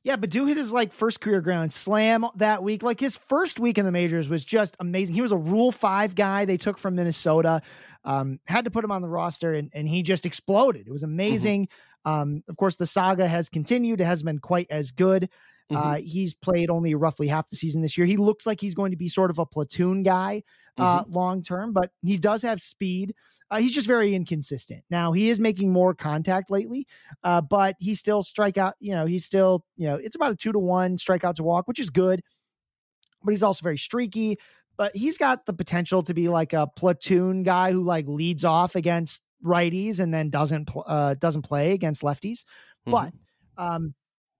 [0.02, 2.82] Yeah, Baddoo hit his like first career ground slam that week.
[2.82, 5.14] Like his first week in the majors was just amazing.
[5.14, 7.60] He was a Rule Five guy they took from Minnesota.
[8.02, 10.86] Um, had to put him on the roster, and, and he just exploded.
[10.86, 11.68] It was amazing.
[12.06, 14.00] Um, of course, the saga has continued.
[14.00, 15.28] It hasn't been quite as good.
[15.72, 18.06] Uh, he's played only roughly half the season this year.
[18.06, 20.42] He looks like he's going to be sort of a platoon guy
[20.78, 23.14] uh, long term, but he does have speed.
[23.50, 24.84] Uh, he's just very inconsistent.
[24.90, 26.86] Now he is making more contact lately,
[27.24, 28.74] uh, but he still strike out.
[28.78, 31.66] You know, he's still you know it's about a two to one strikeout to walk,
[31.66, 32.22] which is good.
[33.22, 34.38] But he's also very streaky.
[34.76, 38.76] But he's got the potential to be like a platoon guy who like leads off
[38.76, 42.44] against righties and then doesn't pl- uh, doesn't play against lefties.
[42.86, 43.12] But
[43.58, 43.94] um,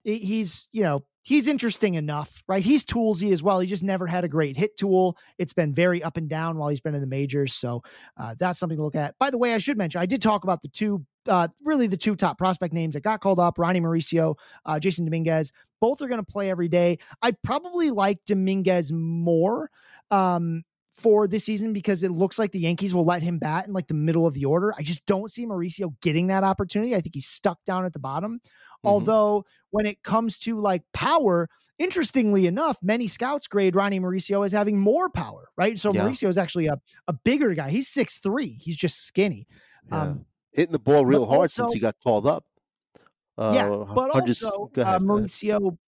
[0.05, 2.65] he's you know he's interesting enough, right?
[2.65, 3.61] He's toolsy as well.
[3.61, 5.17] He just never had a great hit tool.
[5.39, 7.83] It's been very up and down while he's been in the majors, so
[8.17, 9.19] uh, that's something to look at.
[9.19, 11.97] By the way, I should mention I did talk about the two, uh, really the
[11.97, 15.53] two top prospect names that got called up: Ronny Mauricio, uh, Jasson Dominguez.
[15.81, 16.99] Both are going to play every day.
[17.23, 19.71] I probably like Dominguez more.
[20.11, 20.65] Um,
[21.01, 23.89] for this season because it looks like the Yankees will let him bat in like
[23.89, 24.75] the middle of the order.
[24.77, 26.95] I just don't see Mauricio getting that opportunity.
[26.95, 28.41] I think he's stuck down at the bottom.
[28.85, 34.53] Although when it comes to like power, interestingly enough, many scouts grade Ronny Mauricio as
[34.53, 35.79] having more power, right?
[35.79, 36.03] So Yeah.
[36.07, 37.71] Mauricio is actually a, a bigger guy.
[37.71, 38.59] He's six three.
[38.61, 39.47] He's just skinny.
[39.91, 40.03] Yeah.
[40.03, 42.45] Um, hitting the ball real hard since he got called up.
[43.39, 45.03] Uh, yeah, but also uh, ahead, ahead.
[45.03, 45.79] Mauricio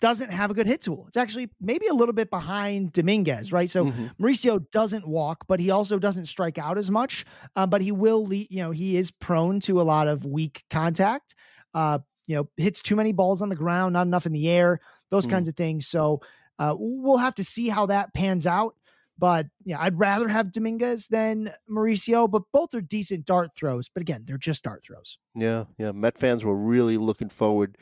[0.00, 1.06] doesn't have a good hit tool.
[1.08, 3.70] It's actually maybe a little bit behind Dominguez, right?
[3.70, 4.14] So Mhm.
[4.20, 7.24] Mauricio doesn't walk, but he also doesn't strike out as much.
[7.56, 10.64] Uh, but he will, lead, you know, he is prone to a lot of weak
[10.68, 11.34] contact.
[11.72, 14.80] Uh, you know, hits too many balls on the ground, not enough in the air,
[15.10, 15.30] those Mm.
[15.30, 15.86] kinds of things.
[15.86, 16.20] So
[16.58, 18.74] uh, we'll have to see how that pans out.
[19.16, 23.88] But yeah, I'd rather have Dominguez than Mauricio, but both are decent dart throws.
[23.88, 25.18] But again, they're just dart throws.
[25.36, 25.92] Yeah, yeah.
[25.92, 27.78] Met fans were really looking forward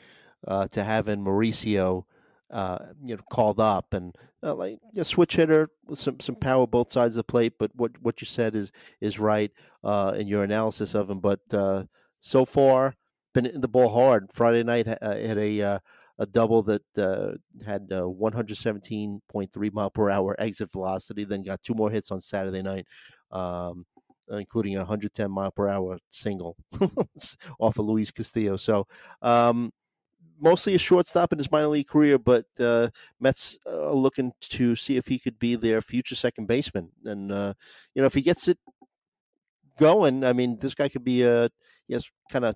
[0.47, 2.03] uh, to having Mauricio,
[2.51, 6.67] uh, you know, called up and uh, like a switch hitter with some some power
[6.67, 7.53] both sides of the plate.
[7.57, 8.71] But what what you said is
[9.01, 9.51] is right
[9.83, 11.19] uh, in your analysis of him.
[11.19, 11.85] But uh,
[12.19, 12.93] so far,
[13.33, 14.31] been hitting the ball hard.
[14.31, 15.79] Friday night uh, had a uh,
[16.19, 17.33] a double that uh,
[17.65, 21.23] had uh, 117.3 mile per hour exit velocity.
[21.23, 22.87] Then got two more hits on Saturday night.
[23.31, 23.85] Um,
[24.29, 26.55] including a 110 mile per hour single
[27.59, 28.55] off of Luis Castillo.
[28.55, 28.87] So,
[29.21, 29.71] um,
[30.39, 34.75] mostly a shortstop in his minor league career, but uh, Mets uh, are looking to
[34.75, 36.89] see if he could be their future second baseman.
[37.05, 37.53] And uh,
[37.93, 38.57] you know, if he gets it
[39.79, 41.49] going, I mean, this guy could be a
[41.87, 42.55] yes, kind of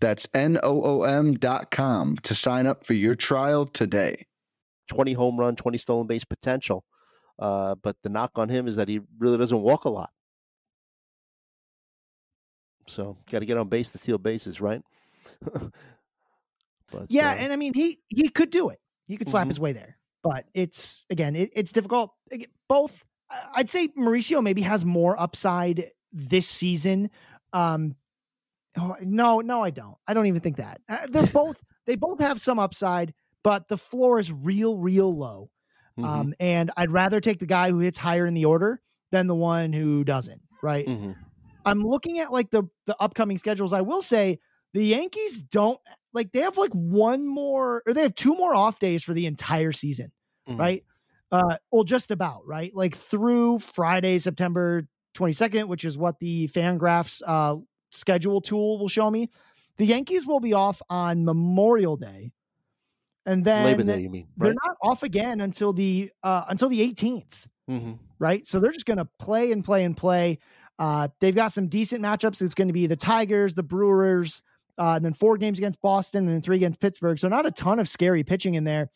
[0.00, 4.26] That's N-O-O-M dot com to sign up for your trial today.
[4.88, 6.84] 20 home run, 20 stolen base potential.
[7.38, 10.10] Uh, but the knock on him is that he really doesn't walk a lot.
[12.86, 14.82] So, got to get on base to steal bases, right?
[16.90, 18.80] but Yeah, uh, and I mean he he could do it.
[19.06, 19.50] He could slap Mhm.
[19.50, 19.96] his way there.
[20.22, 22.12] But it's again, it, it's difficult.
[22.68, 27.10] Both I- I'd say Mauricio maybe has more upside this season.
[27.52, 27.94] Um
[28.78, 29.96] oh, no, no, I don't.
[30.06, 30.80] I don't even think that.
[30.88, 35.50] Uh, They're both they both have some upside, but the floor is real, real low.
[35.98, 39.26] mhm, Um, and I'd rather take the guy who hits higher in the order than
[39.26, 40.86] the one who doesn't, right?
[40.86, 41.16] mhm.
[41.64, 43.72] I'm looking at like the the upcoming schedules.
[43.72, 44.38] I will say
[44.72, 45.78] the Yankees don't
[46.14, 49.26] like they have like one more or they have two more off days for the
[49.26, 50.10] entire season,
[50.48, 50.58] Mhm.
[50.58, 50.84] right?
[51.32, 52.74] Uh well just about, right?
[52.74, 57.56] Like through Friday, September 22nd, which is what the Fangraphs uh
[57.90, 59.30] schedule tool will show me.
[59.78, 62.32] The Yankees will be off on Memorial Day.
[63.26, 64.28] And then Labor Day, you mean?
[64.36, 68.46] they're not off again until the uh until the 18th hmm right?
[68.46, 70.38] So they're just going to play and play and play.
[70.78, 72.40] Uh, they've got some decent matchups.
[72.40, 74.42] It's going to be the Tigers, the Brewers,
[74.78, 77.18] uh, and then four games against Boston, and then three against Pittsburgh.
[77.18, 78.90] So not a ton of scary pitching in there.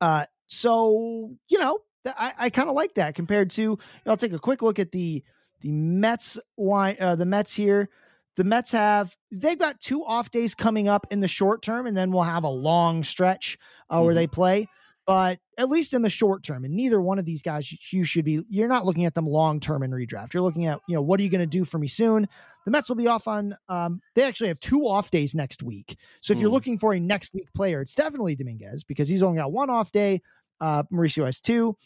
[0.00, 3.78] Uh, so you know, I, I kind of like that compared to.
[4.06, 5.22] I'll take a quick look at the
[5.64, 7.88] the Mets line, uh, the Mets here.
[8.36, 11.96] The Mets have they've got two off days coming up in the short term, and
[11.96, 13.58] then we'll have a long stretch
[13.88, 14.16] uh, where Mhm.
[14.16, 14.68] they play.
[15.06, 18.24] But at least in the short term, and neither one of these guys you- should
[18.24, 18.42] be.
[18.48, 20.32] You're not looking at them long term in redraft.
[20.34, 22.26] You're looking at you know what are you going to do for me soon.
[22.64, 23.54] The Mets will be off on.
[23.68, 25.96] Um, they actually have two off days next week.
[26.20, 26.54] So if you're Hmm.
[26.54, 29.92] looking for a next week player, it's definitely Dominguez because he's only got one off
[29.92, 30.22] day.
[30.60, 31.76] Uh, Mauricio has two.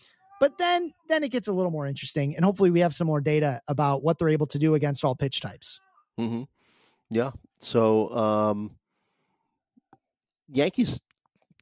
[0.41, 3.21] But then then it gets a little more interesting, and hopefully we have some more
[3.21, 5.81] data about what they're able to do against all pitch types.
[6.17, 6.43] hmm
[7.11, 7.33] Yeah.
[7.61, 8.77] So um,
[10.49, 11.01] Yankees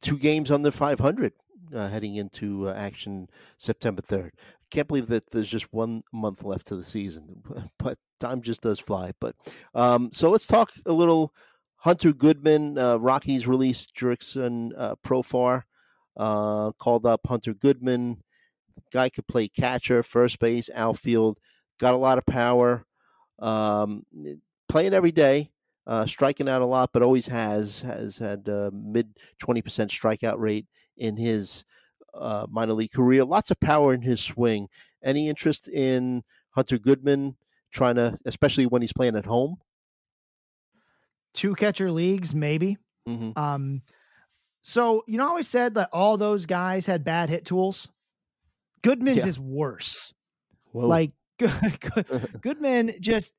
[0.00, 1.32] two games under 500
[1.74, 4.30] uh, heading into uh, action September 3rd.
[4.70, 7.42] Can't believe that there's just one month left to the season,
[7.78, 9.12] but time just does fly.
[9.20, 9.36] But
[9.74, 11.32] um, so let's talk a little
[11.76, 12.78] Hunter Goodman.
[12.78, 15.62] Uh, Rockies released Jurickson uh, Profar.
[16.16, 18.22] Uh, called up Hunter Goodman.
[18.92, 21.38] Guy could play catcher, first base, outfield.
[21.78, 22.84] Got a lot of power.
[23.38, 24.04] Um,
[24.68, 25.50] playing every day,
[25.86, 30.38] uh, striking out a lot, but always has has had uh, mid twenty percent strikeout
[30.38, 30.66] rate
[30.96, 31.64] in his
[32.14, 33.24] uh, minor league career.
[33.24, 34.68] Lots of power in his swing.
[35.02, 37.36] Any interest in Hunter Goodman
[37.70, 39.58] trying to, especially when he's playing at home?
[41.34, 42.78] Two catcher leagues, maybe.
[43.06, 43.82] hmm Um,
[44.62, 47.90] so you know, I always said that all those guys had bad hit tools.
[48.82, 49.26] Goodman's Yeah.
[49.26, 50.12] is worse.
[50.72, 51.12] Well, Like
[52.40, 53.34] Goodman just.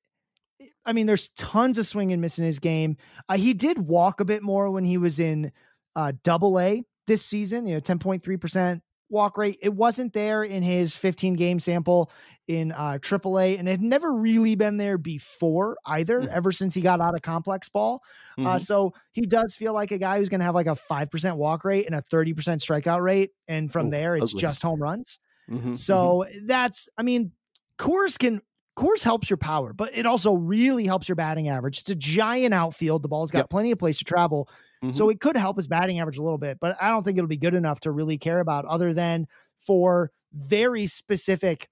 [0.85, 2.97] I mean, there's tons of swing and miss in his game.
[3.29, 5.51] Uh, he did walk a bit more when he was in
[5.95, 7.67] uh, Double A this season.
[7.67, 9.59] You know, 10.3% walk rate.
[9.61, 12.09] It wasn't there in his 15 game sample
[12.47, 16.21] in uh, Triple A, and it had never really been there before either.
[16.21, 16.27] Mhm.
[16.29, 18.01] Ever since he got out of complex ball,
[18.39, 18.61] uh, mhm.
[18.61, 21.65] so he does feel like a guy who's going to have like a 5% walk
[21.65, 23.31] rate and a 30% strikeout rate.
[23.47, 24.41] And from Ooh, there, it's ugly.
[24.41, 25.19] just home runs.
[25.48, 26.14] Mhm, mhm.
[26.14, 27.32] So that's, I mean,
[27.78, 28.41] Coors can,
[28.78, 31.80] Coors helps your power, but it also really helps your batting average.
[31.80, 33.02] It's a giant outfield.
[33.04, 33.50] The ball's got Yep.
[33.50, 34.50] plenty of place to travel.
[34.84, 34.91] Mhm.
[34.91, 37.28] So it could help his batting average a little bit, but I don't think it'll
[37.28, 39.28] be good enough to really care about other than
[39.58, 41.70] for very specific,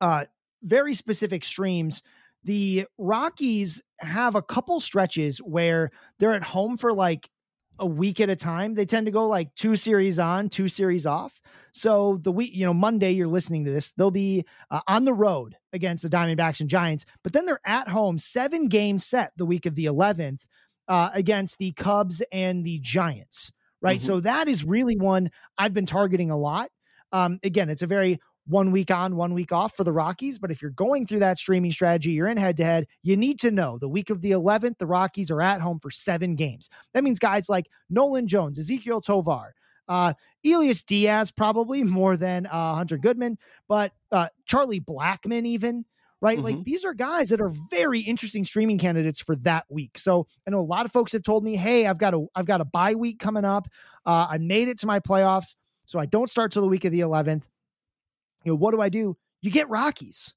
[0.00, 0.26] uh,
[0.62, 2.02] very specific streams.
[2.44, 7.30] The Rockies have a couple stretches where they're at home for like
[7.80, 8.74] a week at a time.
[8.74, 11.40] They tend to go like two series on, two series off.
[11.72, 15.12] So the week, you know, Monday, you're listening to this, they'll be uh, on the
[15.12, 19.46] road against the Diamondbacks and Giants, but then they're at home, seven games set the
[19.46, 20.42] week of the 11th
[20.88, 24.00] uh, against the Cubs and the Giants, right?
[24.00, 24.04] Mhm.
[24.04, 26.70] So that is really one I've been targeting a lot.
[27.12, 28.20] Um, again, it's a very
[28.50, 30.38] one week on, one week off for the Rockies.
[30.38, 33.38] But if you're going through that streaming strategy, you're in head to head, you need
[33.40, 36.68] to know the week of the 11th, the Rockies are at home for seven games.
[36.92, 39.54] That means guys like Nolan Jones, Ezequiel Tovar,
[39.88, 43.38] uh, Elias Diaz, probably more than uh, Hunter Goodman,
[43.68, 45.84] but uh, Charlie Blackmon, even.
[46.22, 46.38] Right.
[46.38, 49.96] Like these are guys that are very interesting streaming candidates for that week.
[49.96, 52.44] So I know a lot of folks have told me, Hey, I've got a, I've
[52.44, 53.68] got a bye week coming up.
[54.04, 55.56] Uh, I made it to my playoffs.
[55.86, 57.44] So I don't start till the week of the 11th.
[58.44, 59.16] You know, what do I do?
[59.42, 60.34] You get Rockies,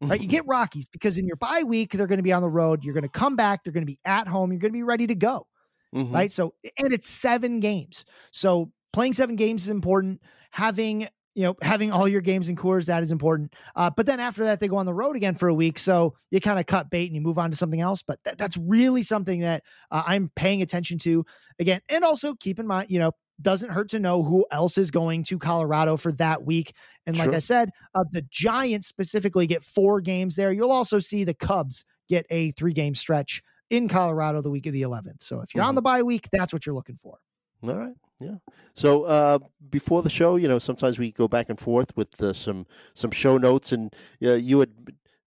[0.00, 0.20] right?
[0.20, 2.84] You get Rockies because in your bye week, they're going to be on the road.
[2.84, 3.64] You're going to come back.
[3.64, 4.52] They're going to be at home.
[4.52, 5.46] You're going to be ready to go,
[5.94, 6.12] Mhm.
[6.12, 6.30] right?
[6.32, 8.04] So, and it's seven games.
[8.32, 10.20] So playing seven games is important.
[10.52, 13.54] Having, you know, having all your games in Coors, that is important.
[13.76, 15.78] Uh, but then after that, they go on the road again for a week.
[15.78, 18.02] So you kind of cut bait and you move on to something else.
[18.02, 21.24] But that, that's really something that uh, I'm paying attention to
[21.60, 21.80] again.
[21.88, 23.12] And also keep in mind, you know,
[23.42, 26.72] doesn't hurt to know who else is going to Colorado for that week.
[27.06, 27.34] And like Sure.
[27.36, 30.52] I said, uh, the Giants specifically get four games there.
[30.52, 34.72] You'll also see the Cubs get a three game stretch in Colorado the week of
[34.72, 35.22] the 11th.
[35.22, 35.76] So if you're on Mhm.
[35.76, 37.18] the bye week, that's what you're looking for.
[37.62, 37.94] All right.
[38.20, 38.36] Yeah.
[38.74, 39.38] So uh,
[39.70, 43.10] before the show, you know, sometimes we go back and forth with uh, some some
[43.10, 44.70] show notes, and uh, you had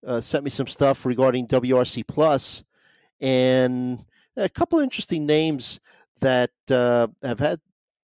[0.06, 2.64] uh, sent me some stuff regarding WRC Plus,
[3.22, 4.04] and
[4.36, 5.80] a couple of interesting names
[6.20, 7.60] that uh, have had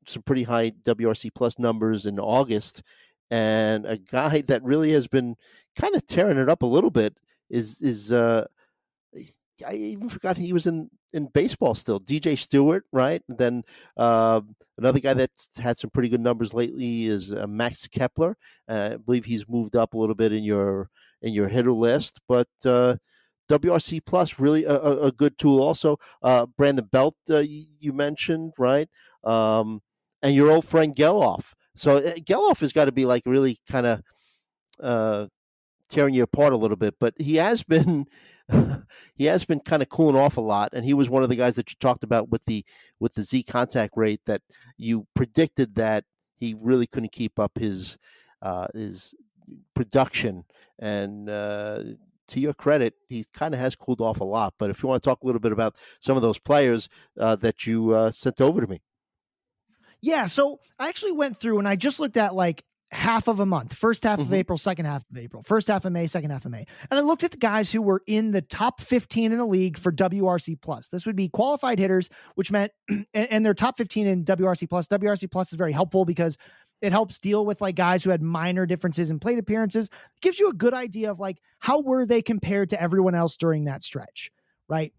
[0.10, 2.84] some pretty high WRC Plus numbers in August,
[3.32, 5.36] and a guy that really has been
[5.76, 7.16] kind of tearing it up a little bit
[7.50, 8.46] is is uh,
[9.66, 12.00] I even forgot he was in in baseball still.
[12.00, 13.22] DJ Stewart, right?
[13.30, 13.64] And then
[13.98, 14.42] uh,
[14.78, 18.38] another guy that's had some pretty good numbers lately is uh, Max Kepler.
[18.68, 20.90] Uh, I believe he's moved up a little bit in your
[21.22, 22.96] in your hitter list, but uh,
[23.50, 25.62] WRC Plus really a, a, good tool.
[25.62, 28.88] Also, uh, Brandon Belt uh, you, you mentioned, right?
[29.24, 29.82] Um,
[30.22, 31.54] and your old friend Gelof.
[31.76, 34.02] So uh, Gelof has got to be like really kind of
[34.82, 35.28] uh,
[35.90, 38.06] tearing you apart a little bit, but he has been
[39.16, 41.36] he has been kind of cooling off a lot, and he was one of the
[41.36, 42.66] guys that you talked about with the
[43.00, 44.42] with the Z contact rate that
[44.78, 46.06] you predicted that
[46.38, 47.98] he really couldn't keep up his
[48.42, 49.14] uh, his
[49.74, 50.46] production.
[50.80, 51.84] And uh,
[52.30, 54.54] to your credit, he kind of has cooled off a lot.
[54.58, 56.88] But if you want to talk a little bit about some of those players
[57.20, 58.82] uh, that you uh, sent over to me.
[60.02, 63.46] Yeah, so I actually went through and I just looked at like half of a
[63.46, 64.28] month first half Mm-hmm.
[64.30, 66.66] of April, second half of April, first half of May, second half of May.
[66.90, 69.78] And I looked at the guys who were in the top 15 in the league
[69.78, 70.88] for WRC plus.
[70.88, 74.88] This would be qualified hitters, which meant, and, and they're top 15 in WRC plus.
[74.88, 76.38] WRC plus is very helpful because
[76.82, 79.88] it helps deal with like guys who had minor differences in plate appearances.
[79.88, 83.36] It gives you a good idea of like how were they compared to everyone else
[83.38, 84.32] during that stretch,
[84.70, 84.94] right?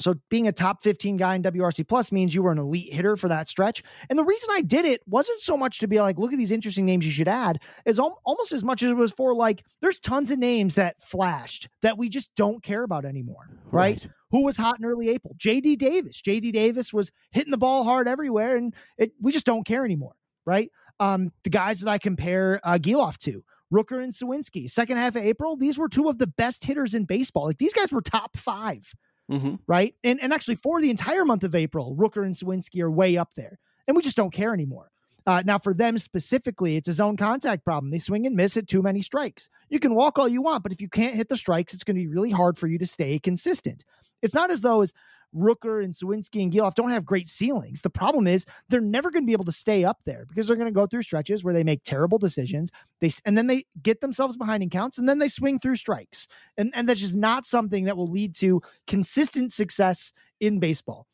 [0.00, 3.16] So being a top 15 guy in WRC plus means you were an elite hitter
[3.16, 3.82] for that stretch.
[4.08, 6.52] And the reason I did it wasn't so much to be like, look at these
[6.52, 9.64] interesting names you should add, is al- almost as much as it was for like,
[9.80, 14.06] there's tons of names that flashed that we just don't care about anymore, right?
[14.30, 15.34] Who was hot in early April?
[15.38, 16.22] JD Davis.
[16.22, 20.14] JD Davis was hitting the ball hard everywhere, and it, we just don't care anymore,
[20.44, 20.70] right?
[21.00, 23.42] Um, the guys that I compare uh, Gelof to,
[23.72, 27.04] Rooker and Sawinski, second half of April, these were two of the best hitters in
[27.04, 27.46] baseball.
[27.46, 28.92] Like these guys were top five
[29.30, 29.56] Mm-hmm.
[29.66, 29.94] right?
[30.02, 33.30] And and actually for the entire month of April, Rooker and Sawinski are way up
[33.36, 34.90] there, and we just don't care anymore.
[35.26, 37.90] Uh, now, for them specifically, it's a zone contact problem.
[37.90, 39.50] They swing and miss at too many strikes.
[39.68, 41.96] You can walk all you want, but if you can't hit the strikes, it's going
[41.96, 43.84] to be really hard for you to stay consistent.
[44.22, 44.94] It's not as though as
[45.34, 47.82] Rooker and Sawinski and Gelof don't have great ceilings.
[47.82, 50.56] The problem is they're never going to be able to stay up there because they're
[50.56, 52.70] going to go through stretches where they make terrible decisions.
[53.00, 56.26] They and then they get themselves behind in counts, and then they swing through strikes,
[56.56, 61.06] and and that's just not something that will lead to consistent success in baseball.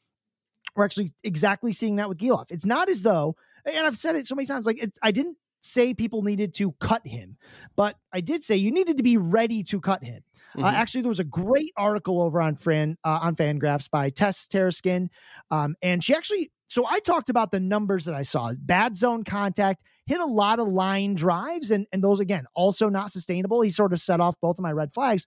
[0.77, 2.51] We're actually exactly seeing that with Gelof.
[2.51, 5.37] It's not as though, and I've said it so many times, like it, I didn't
[5.63, 7.37] say people needed to cut him,
[7.77, 10.23] but I did say you needed to be ready to cut him.
[10.57, 10.73] Uh, Mhm.
[10.75, 15.09] actually, there was a great article over on Fran uh, on Fangraphs by Tess Taruskin,
[15.51, 16.51] um, and she actually.
[16.67, 20.59] So I talked about the numbers that I saw: bad zone contact, hit a lot
[20.61, 23.61] of line drives, and and those again also not sustainable.
[23.61, 25.27] He sort of set off both of my red flags.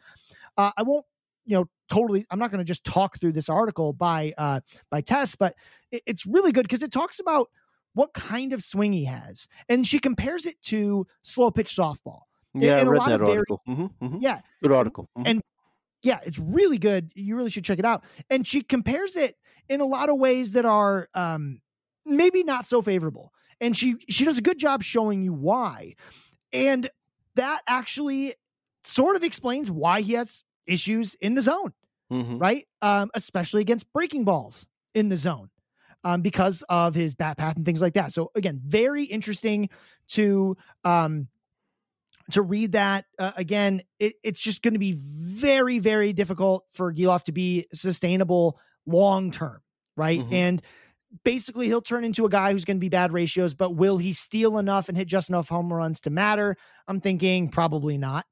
[0.58, 1.06] Uh, I won't,
[1.46, 2.26] you know, totally.
[2.32, 5.56] I'm not going to just talk through this article by uh, by Tess, but
[5.92, 7.50] it, it's really good because it talks about
[7.94, 12.22] what kind of swing he has, and she compares it to slow pitch softball.
[12.62, 13.62] Yeah, and I read that of very- article.
[13.68, 14.18] Mm-hmm, mm-hmm.
[14.22, 15.10] Yeah, Good article.
[15.18, 15.24] Mhm.
[15.28, 15.42] and
[16.04, 17.12] yeah, it's really good.
[17.16, 18.04] You really should check it out.
[18.30, 19.36] And she compares it
[19.68, 21.60] in a lot of ways that are um,
[22.06, 23.34] maybe not so favorable.
[23.60, 25.96] And she she does a good job showing you why.
[26.54, 26.90] And
[27.36, 28.36] that actually
[28.84, 31.74] sort of explains why he has issues in the zone,
[32.12, 32.40] Mhm.
[32.40, 32.68] right?
[32.82, 35.50] Um, especially against breaking balls in the zone.
[36.04, 38.14] Um, because of his bat path and things like that.
[38.14, 39.68] So again, very interesting
[40.10, 40.56] to
[40.86, 41.28] um,
[42.32, 46.94] to read that uh, again it, it's just going to be very very difficult for
[46.94, 49.60] Gelof to be sustainable long term
[49.96, 50.20] right?
[50.22, 50.34] Mhm.
[50.34, 50.62] and
[51.24, 54.14] basically he'll turn into a guy who's going to be bad ratios but will he
[54.14, 56.56] steal enough and hit just enough home runs to matter?
[56.88, 58.26] I'm thinking probably not.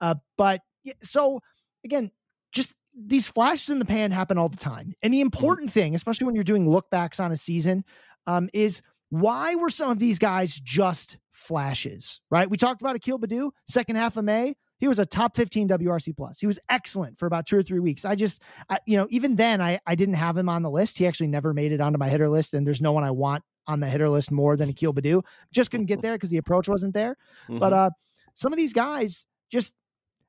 [0.00, 0.60] Uh, but
[1.02, 1.40] so
[1.84, 2.10] again
[2.52, 4.94] just these flashes in the pan happen all the time.
[5.02, 7.84] And the important thing especially when you're doing look backs on a season
[8.26, 12.48] um, is why were some of these guys just flashes, right?
[12.48, 14.54] We talked about Akil Baddoo, second half of May.
[14.78, 16.38] He was a top 15 WRC plus.
[16.38, 18.04] He was excellent for about two or three weeks.
[18.04, 20.96] I just, I, you know, even then I, I didn't have him on the list.
[20.96, 22.54] He actually never made it onto my hitter list.
[22.54, 25.22] And there's no one I want on the hitter list more than Akil Baddoo.
[25.52, 27.16] Just couldn't get there because the approach wasn't there.
[27.48, 27.76] But Mhm.
[27.76, 27.90] uh,
[28.34, 29.74] some of these guys just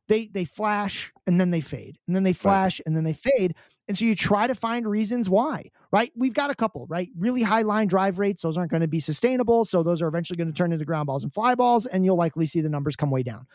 [0.07, 3.55] they they flash and then they fade, and then they flash and then they fade.
[3.91, 6.13] And so you try to find reasons why, right?
[6.15, 7.09] We've got a couple, right?
[7.19, 9.65] Really high line drive rates; those aren't going to be sustainable.
[9.65, 12.15] So those are eventually going to turn into ground balls and fly balls, and you'll
[12.15, 13.47] likely see the numbers come way down.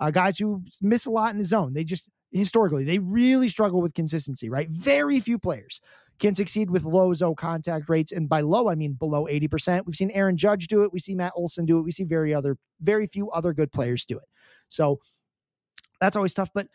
[0.00, 3.80] Uh, guys who miss a lot in the zone, they just historically they really struggle
[3.80, 4.68] with consistency, right?
[4.68, 5.80] Very few players
[6.18, 9.86] can succeed with low zone contact rates, and by low I mean below eighty percent.
[9.86, 10.92] We've seen Aaron Judge do it.
[10.92, 11.82] We see Matt Olson do it.
[11.82, 14.26] We see very other very few other good players do it.
[14.68, 14.98] So
[16.00, 16.50] that's always tough.
[16.52, 16.66] But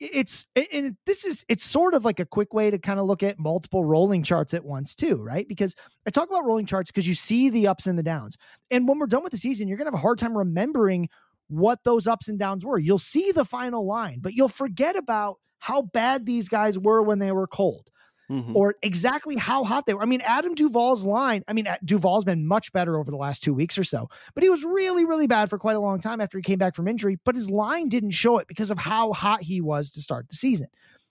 [0.00, 3.22] it's and this is it's sort of like a quick way to kind of look
[3.22, 5.46] at multiple rolling charts at once too, right?
[5.48, 5.74] Because
[6.06, 8.36] I talk about rolling charts because you see the ups and the downs.
[8.70, 11.08] And when we're done with the season, you're gonna have a hard time remembering
[11.48, 12.78] what those ups and downs were.
[12.78, 17.18] You'll see the final line, but you'll forget about how bad these guys were when
[17.18, 17.88] they were cold
[18.30, 18.54] Mhm.
[18.54, 20.02] or exactly how hot they were.
[20.02, 23.52] I mean, Adam Duvall's line, I mean, Duvall's been much better over the last two
[23.52, 26.38] weeks or so, but he was really, really bad for quite a long time after
[26.38, 27.18] he came back from injury.
[27.24, 30.36] But his line didn't show it because of how hot he was to start the
[30.36, 30.68] season.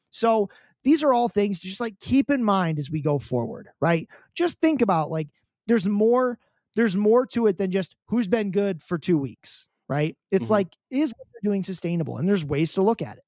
[0.09, 0.49] So
[0.83, 4.07] these are all things to just like keep in mind as we go forward, right?
[4.33, 5.27] Just think about like
[5.67, 6.39] there's more,
[6.75, 10.17] there's more to it than just who's been good for two weeks, right?
[10.31, 10.51] It's Mhm.
[10.51, 12.17] like, is what they're doing sustainable?
[12.17, 13.23] And there's ways to look at it.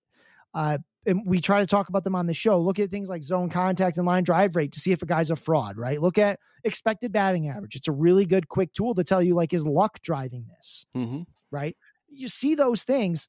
[0.53, 2.59] Uh, and we try to talk about them on the show.
[2.59, 5.31] Look at things like zone contact and line drive rate to see if a guy's
[5.31, 6.01] a fraud, right?
[6.01, 7.75] Look at expected batting average.
[7.75, 11.25] It's a really good quick tool to tell you like is luck driving this, Mhm.
[11.51, 11.75] right?
[12.07, 13.27] you see those things.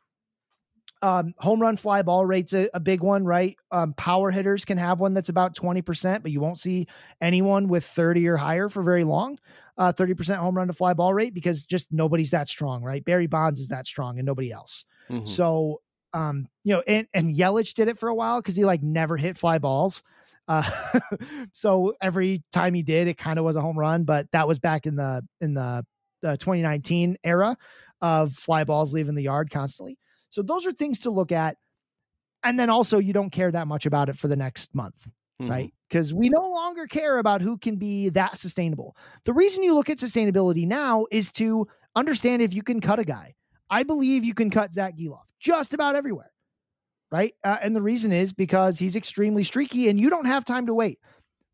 [1.02, 3.56] Um, home run fly ball rate's a, a big one, right?
[3.70, 6.86] Um, power hitters can have one that's about 20%, but you won't see
[7.20, 9.38] anyone with 30 or higher for very long.
[9.76, 13.04] Uh, 30% home run to fly ball rate because just nobody's that strong, right?
[13.04, 14.86] Barry Bonds is that strong and nobody else.
[15.10, 15.28] Mhm.
[15.28, 15.82] So,
[16.16, 19.18] um, you know, and, and Yelich did it for a while because he like never
[19.18, 20.02] hit fly balls.
[20.48, 20.68] Uh,
[21.52, 24.58] so every time he did, it kind of was a home run, but that was
[24.58, 25.84] back in the in the,
[26.22, 27.54] the 2019 era
[28.00, 29.98] of fly balls leaving the yard constantly.
[30.30, 31.58] So those are things to look at.
[32.42, 35.06] And then also, you don't care that much about it for the next month,
[35.42, 35.50] Mhm.
[35.50, 35.74] right?
[35.88, 38.96] Because we no longer care about who can be that sustainable.
[39.24, 43.04] The reason you look at sustainability now is to understand if you can cut a
[43.04, 43.34] guy.
[43.68, 46.32] I believe you can cut Zack Gelof just about everywhere,
[47.10, 47.34] right?
[47.44, 50.74] Uh, and the reason is because he's extremely streaky and you don't have time to
[50.74, 50.98] wait.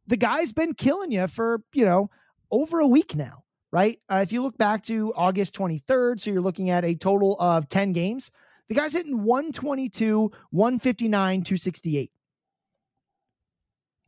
[0.07, 2.11] The guy's been killing you for, you know,
[2.51, 3.99] over a week now, right?
[4.09, 7.69] Uh, if you look back to August 23rd, so you're looking at a total of
[7.69, 8.31] 10 games,
[8.69, 12.11] the guy's hitting 122, 159, 268.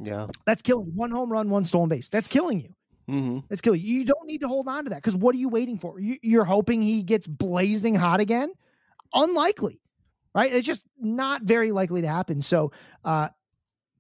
[0.01, 0.27] Yeah.
[0.47, 0.93] That's killing you.
[0.95, 2.09] one home run, one stolen base.
[2.09, 2.75] That's killing you.
[3.09, 3.41] Mm-hmm.
[3.49, 3.99] That's killing you.
[3.99, 6.01] You don't need to hold on to that because what are you waiting for?
[6.01, 8.53] You, you're hoping he gets blazing hot again?
[9.15, 9.81] Unlikely,
[10.35, 10.53] right?
[10.53, 12.41] It's just not very likely to happen.
[12.41, 12.73] So,
[13.05, 13.29] uh,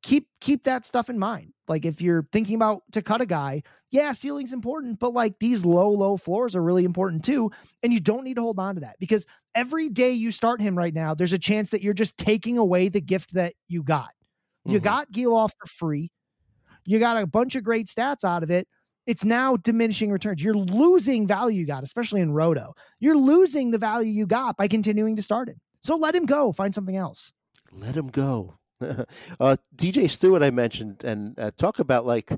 [0.03, 1.53] keep keep that stuff in mind.
[1.69, 5.65] Like if you're thinking about to cut a guy, yeah, ceiling's important, but like these
[5.65, 7.51] low low floors are really important too,
[7.83, 10.77] and you don't need to hold on to that because every day you start him
[10.77, 14.13] right now, there's a chance that you're just taking away the gift that you got.
[14.67, 14.85] You Mhm.
[14.85, 16.11] got Gelof for free.
[16.87, 18.69] You got a bunch of great stats out of it.
[19.07, 20.43] It's now diminishing returns.
[20.43, 22.75] You're losing value you got, especially in Roto.
[23.01, 25.61] You're losing the value you got by continuing to start him.
[25.81, 26.53] So let him go.
[26.53, 27.33] Find something else.
[27.73, 28.55] Let him go.
[28.81, 32.31] uh, DJ Stewart, I mentioned, and uh, talk about like,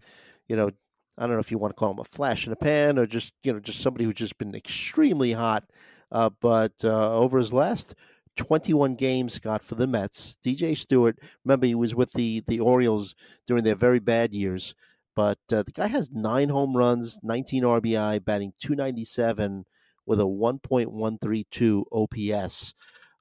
[0.48, 0.70] you know,
[1.18, 3.06] I don't know if you want to call him a flash in a pan or
[3.06, 5.64] just, you know, just somebody who's just been extremely hot.
[6.12, 7.94] Uh, but uh, over his last
[8.36, 13.14] 21 games, Scott, for the Mets, DJ Stewart, remember he was with the, the Orioles
[13.46, 14.74] during their very bad years.
[15.16, 19.64] But uh, the guy has nine home runs, 19 RBI, batting 297
[20.04, 22.74] with a 1.132 OPS.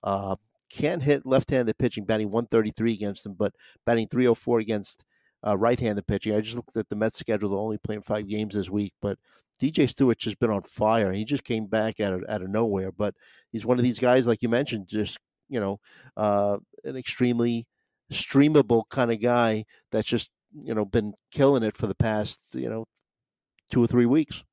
[0.03, 0.35] Uh,
[0.69, 3.53] can't hit left-handed pitching, batting 133 against him, but
[3.85, 5.05] batting 304 against
[5.47, 6.35] uh, right-handed pitching.
[6.35, 9.17] I just looked at the Mets schedule; they're only playing five games this week, but
[9.59, 11.13] DJ Stewart has been on fire.
[11.13, 13.15] He just came back out of out of nowhere, but
[13.51, 15.17] he's one of these guys, like you mentioned, just
[15.47, 15.79] you know,
[16.17, 17.67] uh, an extremely
[18.11, 20.29] streamable kind of guy that's just
[20.63, 22.85] you know been killing it for the past you know
[23.71, 24.43] two or three weeks.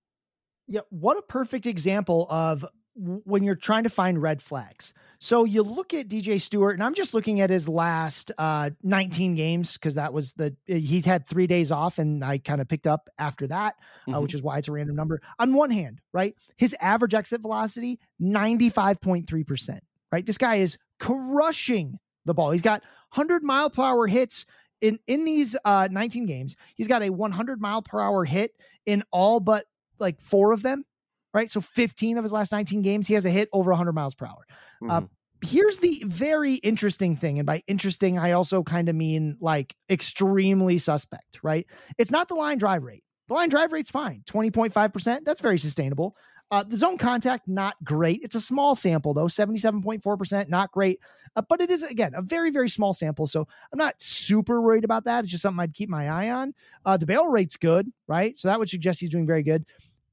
[0.69, 4.93] Yeah, what a perfect example of when you're trying to find red flags.
[5.19, 9.35] So you look at DJ Stewart, and I'm just looking at his last uh, 19
[9.35, 12.87] games because that was the he had three days off, and I kind of picked
[12.87, 13.77] up after that,
[14.09, 14.23] uh, Mhm.
[14.23, 15.21] which is why it's a random number.
[15.39, 19.83] On one hand, right, his average exit velocity 95.3 percent.
[20.11, 22.51] Right, this guy is crushing the ball.
[22.51, 22.83] He's got
[23.15, 24.45] 100 mile per hour hits
[24.83, 26.57] in in these uh, 19 games.
[26.75, 28.53] He's got a 100 mile per hour hit
[28.85, 29.67] in all but
[29.99, 30.85] like four of them,
[31.33, 31.51] right?
[31.51, 34.27] So 15 of his last 19 games, he has a hit over 100 miles per
[34.27, 34.47] hour.
[34.89, 35.09] Uh, Mhm.
[35.45, 37.39] here's the very interesting thing.
[37.39, 41.67] And by interesting, I also kind of mean like extremely suspect, right?
[41.99, 43.05] It's not the line drive rate.
[43.29, 45.25] The line drive rate's fine, 20.5%.
[45.25, 46.17] That's very sustainable.
[46.53, 48.21] Uh, the zone contact, not great.
[48.23, 51.01] It's a small sample, though, 77.4%, not great.
[51.35, 53.27] Uh, but it is, again, a very, very small sample.
[53.27, 55.25] So I'm not super worried about that.
[55.25, 56.53] It's just something I'd keep my eye on.
[56.85, 58.37] Uh, the barrel rate's good, right?
[58.37, 59.65] So that would suggest he's doing very good.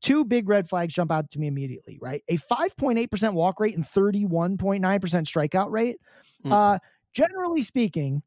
[0.02, 2.24] Two big red flags jump out to me immediately, right?
[2.30, 5.98] A 5.8% walk rate and 31.9% strikeout rate.
[6.46, 6.54] Mm.
[6.54, 6.80] Uh,
[7.12, 8.24] generally speaking,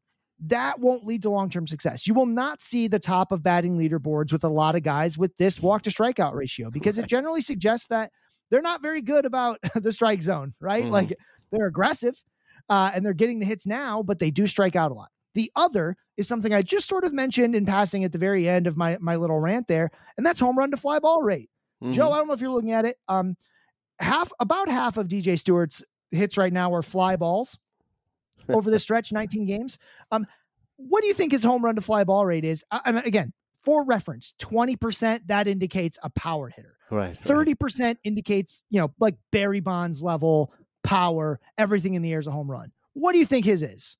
[0.47, 2.05] that won't lead to long-term success.
[2.07, 5.35] You will not see the top of batting leaderboards with a lot of guys with
[5.37, 8.11] this walk to strikeout ratio because it generally suggests that
[8.49, 10.85] they're not very good about the strike zone, right?
[10.85, 10.91] Mhm.
[10.91, 11.15] Like
[11.51, 12.15] they're aggressive
[12.69, 15.09] uh, and they're getting the hits now, but they do strike out a lot.
[15.35, 18.67] The other is something I just sort of mentioned in passing at the very end
[18.67, 21.49] of my my little rant there, and that's home run to fly ball rate.
[21.91, 22.13] Joe, Mhm.
[22.13, 22.97] I don't know if you're looking at it.
[23.07, 23.35] Um,
[23.99, 27.57] half about half of DJ Stewart's hits right now are fly balls
[28.49, 29.77] over the stretch, 19 games.
[30.11, 30.25] Um,
[30.77, 32.63] what do you think his home run to fly ball rate is?
[32.71, 33.33] Uh, and again,
[33.63, 36.75] for reference, 20% that indicates a power hitter.
[36.89, 37.47] right, right.
[37.57, 40.53] 30% indicates, you know, like Barry Bonds level
[40.83, 42.71] power, everything in the air is a home run.
[42.93, 43.97] What do you think his is?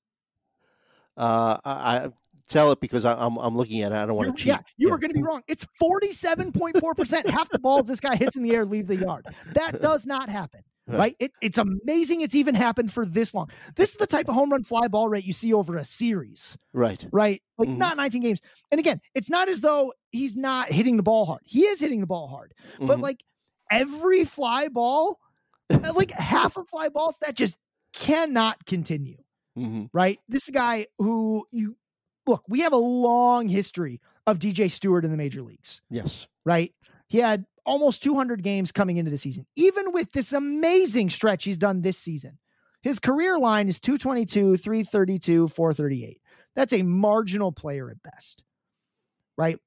[1.16, 2.08] Uh, I,
[2.48, 3.94] tell it because I, I'm I'm looking at it.
[3.94, 4.66] I don't want to You're- cheat.
[4.66, 5.42] Yeah, you are going to be wrong.
[5.48, 7.26] It's 47.4%.
[7.26, 9.26] Half the balls this guy hits in the air leave the yard.
[9.52, 10.60] That does not happen.
[10.86, 11.16] Right.
[11.18, 13.48] It, it's amazing it's even happened for this long.
[13.76, 16.58] This is the type of home run fly ball rate you see over a series,
[16.74, 17.06] Right.
[17.10, 17.42] right?
[17.56, 17.78] Like Mhm.
[17.78, 18.40] not 19 games.
[18.70, 21.40] And again, it's not as though he's not hitting the ball hard.
[21.44, 22.52] He is hitting the ball hard.
[22.78, 23.02] But Mhm.
[23.02, 23.24] like
[23.70, 25.18] every fly ball
[25.94, 27.56] like half of fly balls that just
[27.94, 29.16] cannot continue.
[29.58, 29.84] Mm-hmm.
[29.92, 30.18] Right?
[30.28, 31.76] This guy who you
[32.26, 35.80] look, we have a long history of DJ Stewart in the major leagues.
[35.90, 36.26] Yes.
[36.44, 36.74] Right?
[37.08, 39.46] He had almost 200 games coming into the season.
[39.56, 42.38] Even with this amazing stretch he's done this season,
[42.82, 46.20] his career line is 222, 332, 438.
[46.54, 48.44] That's a marginal player at best.
[49.36, 49.58] Right?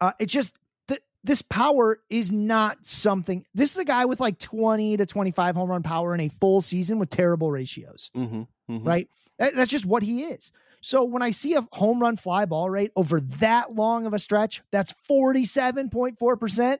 [0.00, 0.56] Uh, it's just
[0.88, 3.44] that this power is not something.
[3.54, 6.60] This is a guy with like 20 to 25 home run power in a full
[6.62, 8.10] season with terrible ratios.
[8.16, 8.42] Mm-hmm.
[8.72, 8.86] Mm-hmm.
[8.86, 9.08] Right?
[9.38, 10.52] That, that's just what he is.
[10.84, 14.18] So when I see a home run fly ball rate over that long of a
[14.18, 16.78] stretch, that's 47.4%.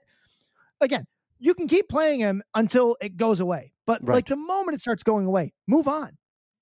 [0.82, 1.06] Again,
[1.38, 3.72] you can keep playing him until it goes away.
[3.86, 4.16] But Right.
[4.16, 6.18] like the moment it starts going away, move on.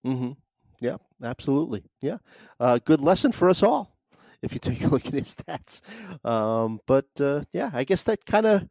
[0.06, 0.32] Mm-hmm.
[0.81, 1.82] Yeah, absolutely.
[2.01, 2.19] Yeah.
[2.60, 3.97] Uh, good lesson for us all
[4.40, 5.81] if you take a look at his stats.
[6.24, 8.69] Um, but uh, yeah, I guess that kind of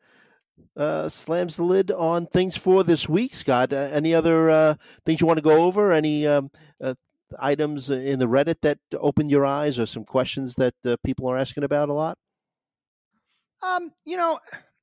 [0.78, 3.74] uh, slams the lid on things for this week, Scott.
[3.74, 4.76] Uh, any other uh,
[5.06, 5.92] things you want to go over?
[5.92, 6.50] Any um,
[6.82, 6.94] uh,
[7.40, 11.38] items in the Reddit that opened your eyes or some questions that uh, people are
[11.38, 12.18] asking about a lot?
[13.64, 14.40] Um, you know,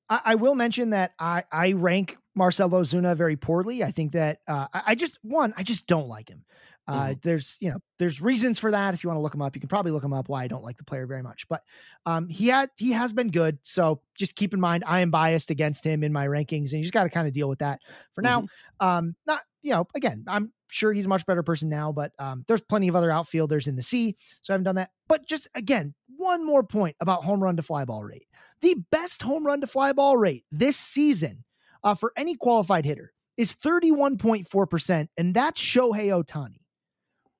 [0.08, 3.82] I, I will mention that I, I rank Marcell Ozuna very poorly.
[3.82, 6.44] I think that uh, I, I just one, I just don't like him.
[6.86, 8.94] Uh, There's you know there's reasons for that.
[8.94, 10.30] If you want to look him up, you can probably look him up.
[10.30, 11.62] Why I don't like the player very much, but
[12.06, 13.58] um, he had he has been good.
[13.62, 16.82] So just keep in mind I am biased against him in my rankings, and you
[16.82, 17.80] just got to kind of deal with that
[18.14, 18.46] for now.
[18.80, 22.44] Um, not you know again, I'm sure he's a much better person now, but um,
[22.46, 24.90] there's plenty of other outfielders in the sea, so I haven't done that.
[25.08, 28.26] But just again, one more point about home run to fly ball rate
[28.60, 31.44] the best home run to fly ball rate this season
[31.84, 36.60] uh, for any qualified hitter is 31.4%, and that's Shohei Ohtani,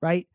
[0.01, 0.27] right?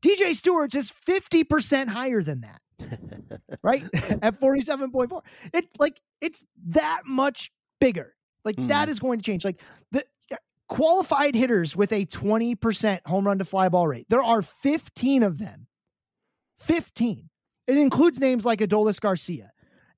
[0.00, 3.84] DJ Stewart's is 50% higher than that, right?
[3.94, 5.20] At 47.4.
[5.52, 8.14] It like it's that much bigger.
[8.44, 9.44] Like that is going to change.
[9.44, 9.60] Like
[9.92, 10.04] the
[10.68, 15.38] qualified hitters with a 20% home run to fly ball rate, there are 15 of
[15.38, 15.66] them.
[16.60, 17.28] 15.
[17.66, 19.50] It includes names like Adolis Garcia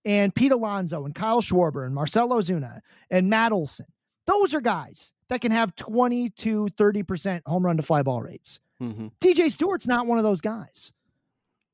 [0.05, 2.81] and Pete Alonso and Kyle Schwarber and Marcell Ozuna
[3.11, 3.86] and Matt Olson.
[4.27, 8.61] Those are guys that can have 20 to 30% home run to fly ball rates.
[8.82, 9.09] Mm-hmm.
[9.20, 10.93] DJ Stewart's not one of those guys.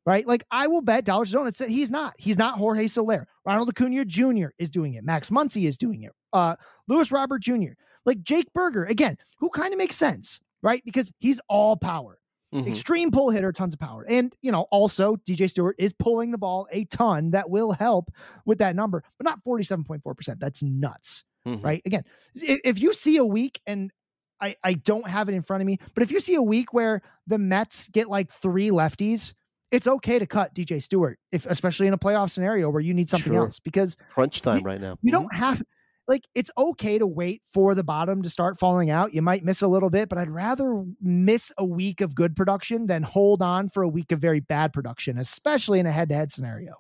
[0.06, 0.26] Right?
[0.26, 2.14] Like I will bet dollars to donuts that he's not.
[2.18, 3.28] He's not Jorge Soler.
[3.44, 4.48] Ronald Acuna Jr.
[4.58, 5.04] is doing it.
[5.04, 6.12] Max Muncy is doing it.
[6.32, 6.56] Uh
[6.88, 7.72] Luis Robert Jr.
[8.06, 10.82] Like Jake Burger, again, who kind of makes sense, right?
[10.84, 12.18] Because he's all power.
[12.54, 12.66] Mhm.
[12.66, 14.04] Extreme pull hitter, tons of power.
[14.08, 18.10] And, you know, also DJ Stewart is pulling the ball a ton that will help
[18.44, 20.40] with that number, but not 47.4%.
[20.40, 21.62] That's nuts, Mhm.
[21.62, 21.82] right?
[21.84, 22.02] Again,
[22.34, 23.92] if you see a week and
[24.40, 26.72] I, I don't have it in front of me, but if you see a week
[26.72, 29.34] where the Mets get like three lefties,
[29.70, 33.08] it's okay to cut DJ Stewart, if especially in a playoff scenario where you need
[33.10, 33.42] something Sure.
[33.42, 34.96] else because Crunch time You- right now.
[35.02, 35.62] you don't have
[36.10, 39.14] like it's okay to wait for the bottom to start falling out.
[39.14, 42.88] You might miss a little bit, but I'd rather miss a week of good production
[42.88, 46.74] than hold on for a week of very bad production, especially in a head-to-head scenario.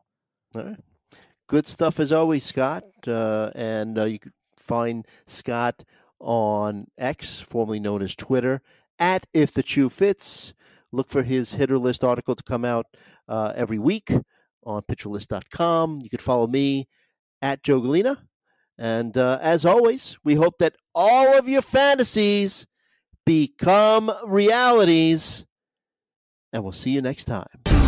[0.56, 0.80] All right.
[1.46, 2.84] Good stuff as always, Scott.
[3.06, 5.84] Uh, and uh, you can find Scott
[6.18, 8.60] on X, formerly known as Twitter,
[8.98, 10.54] at If the Chu Fits.
[10.90, 12.86] Look for his hitter list article to come out
[13.28, 14.10] uh, every week
[14.64, 16.00] on pitcherlist.com.
[16.00, 16.88] You can follow me
[17.40, 18.18] at Joe Gallina.
[18.80, 22.66] And uh, as always, we hope that all of your fantasies
[23.26, 25.44] become realities.
[26.50, 27.79] And we'll see you next time.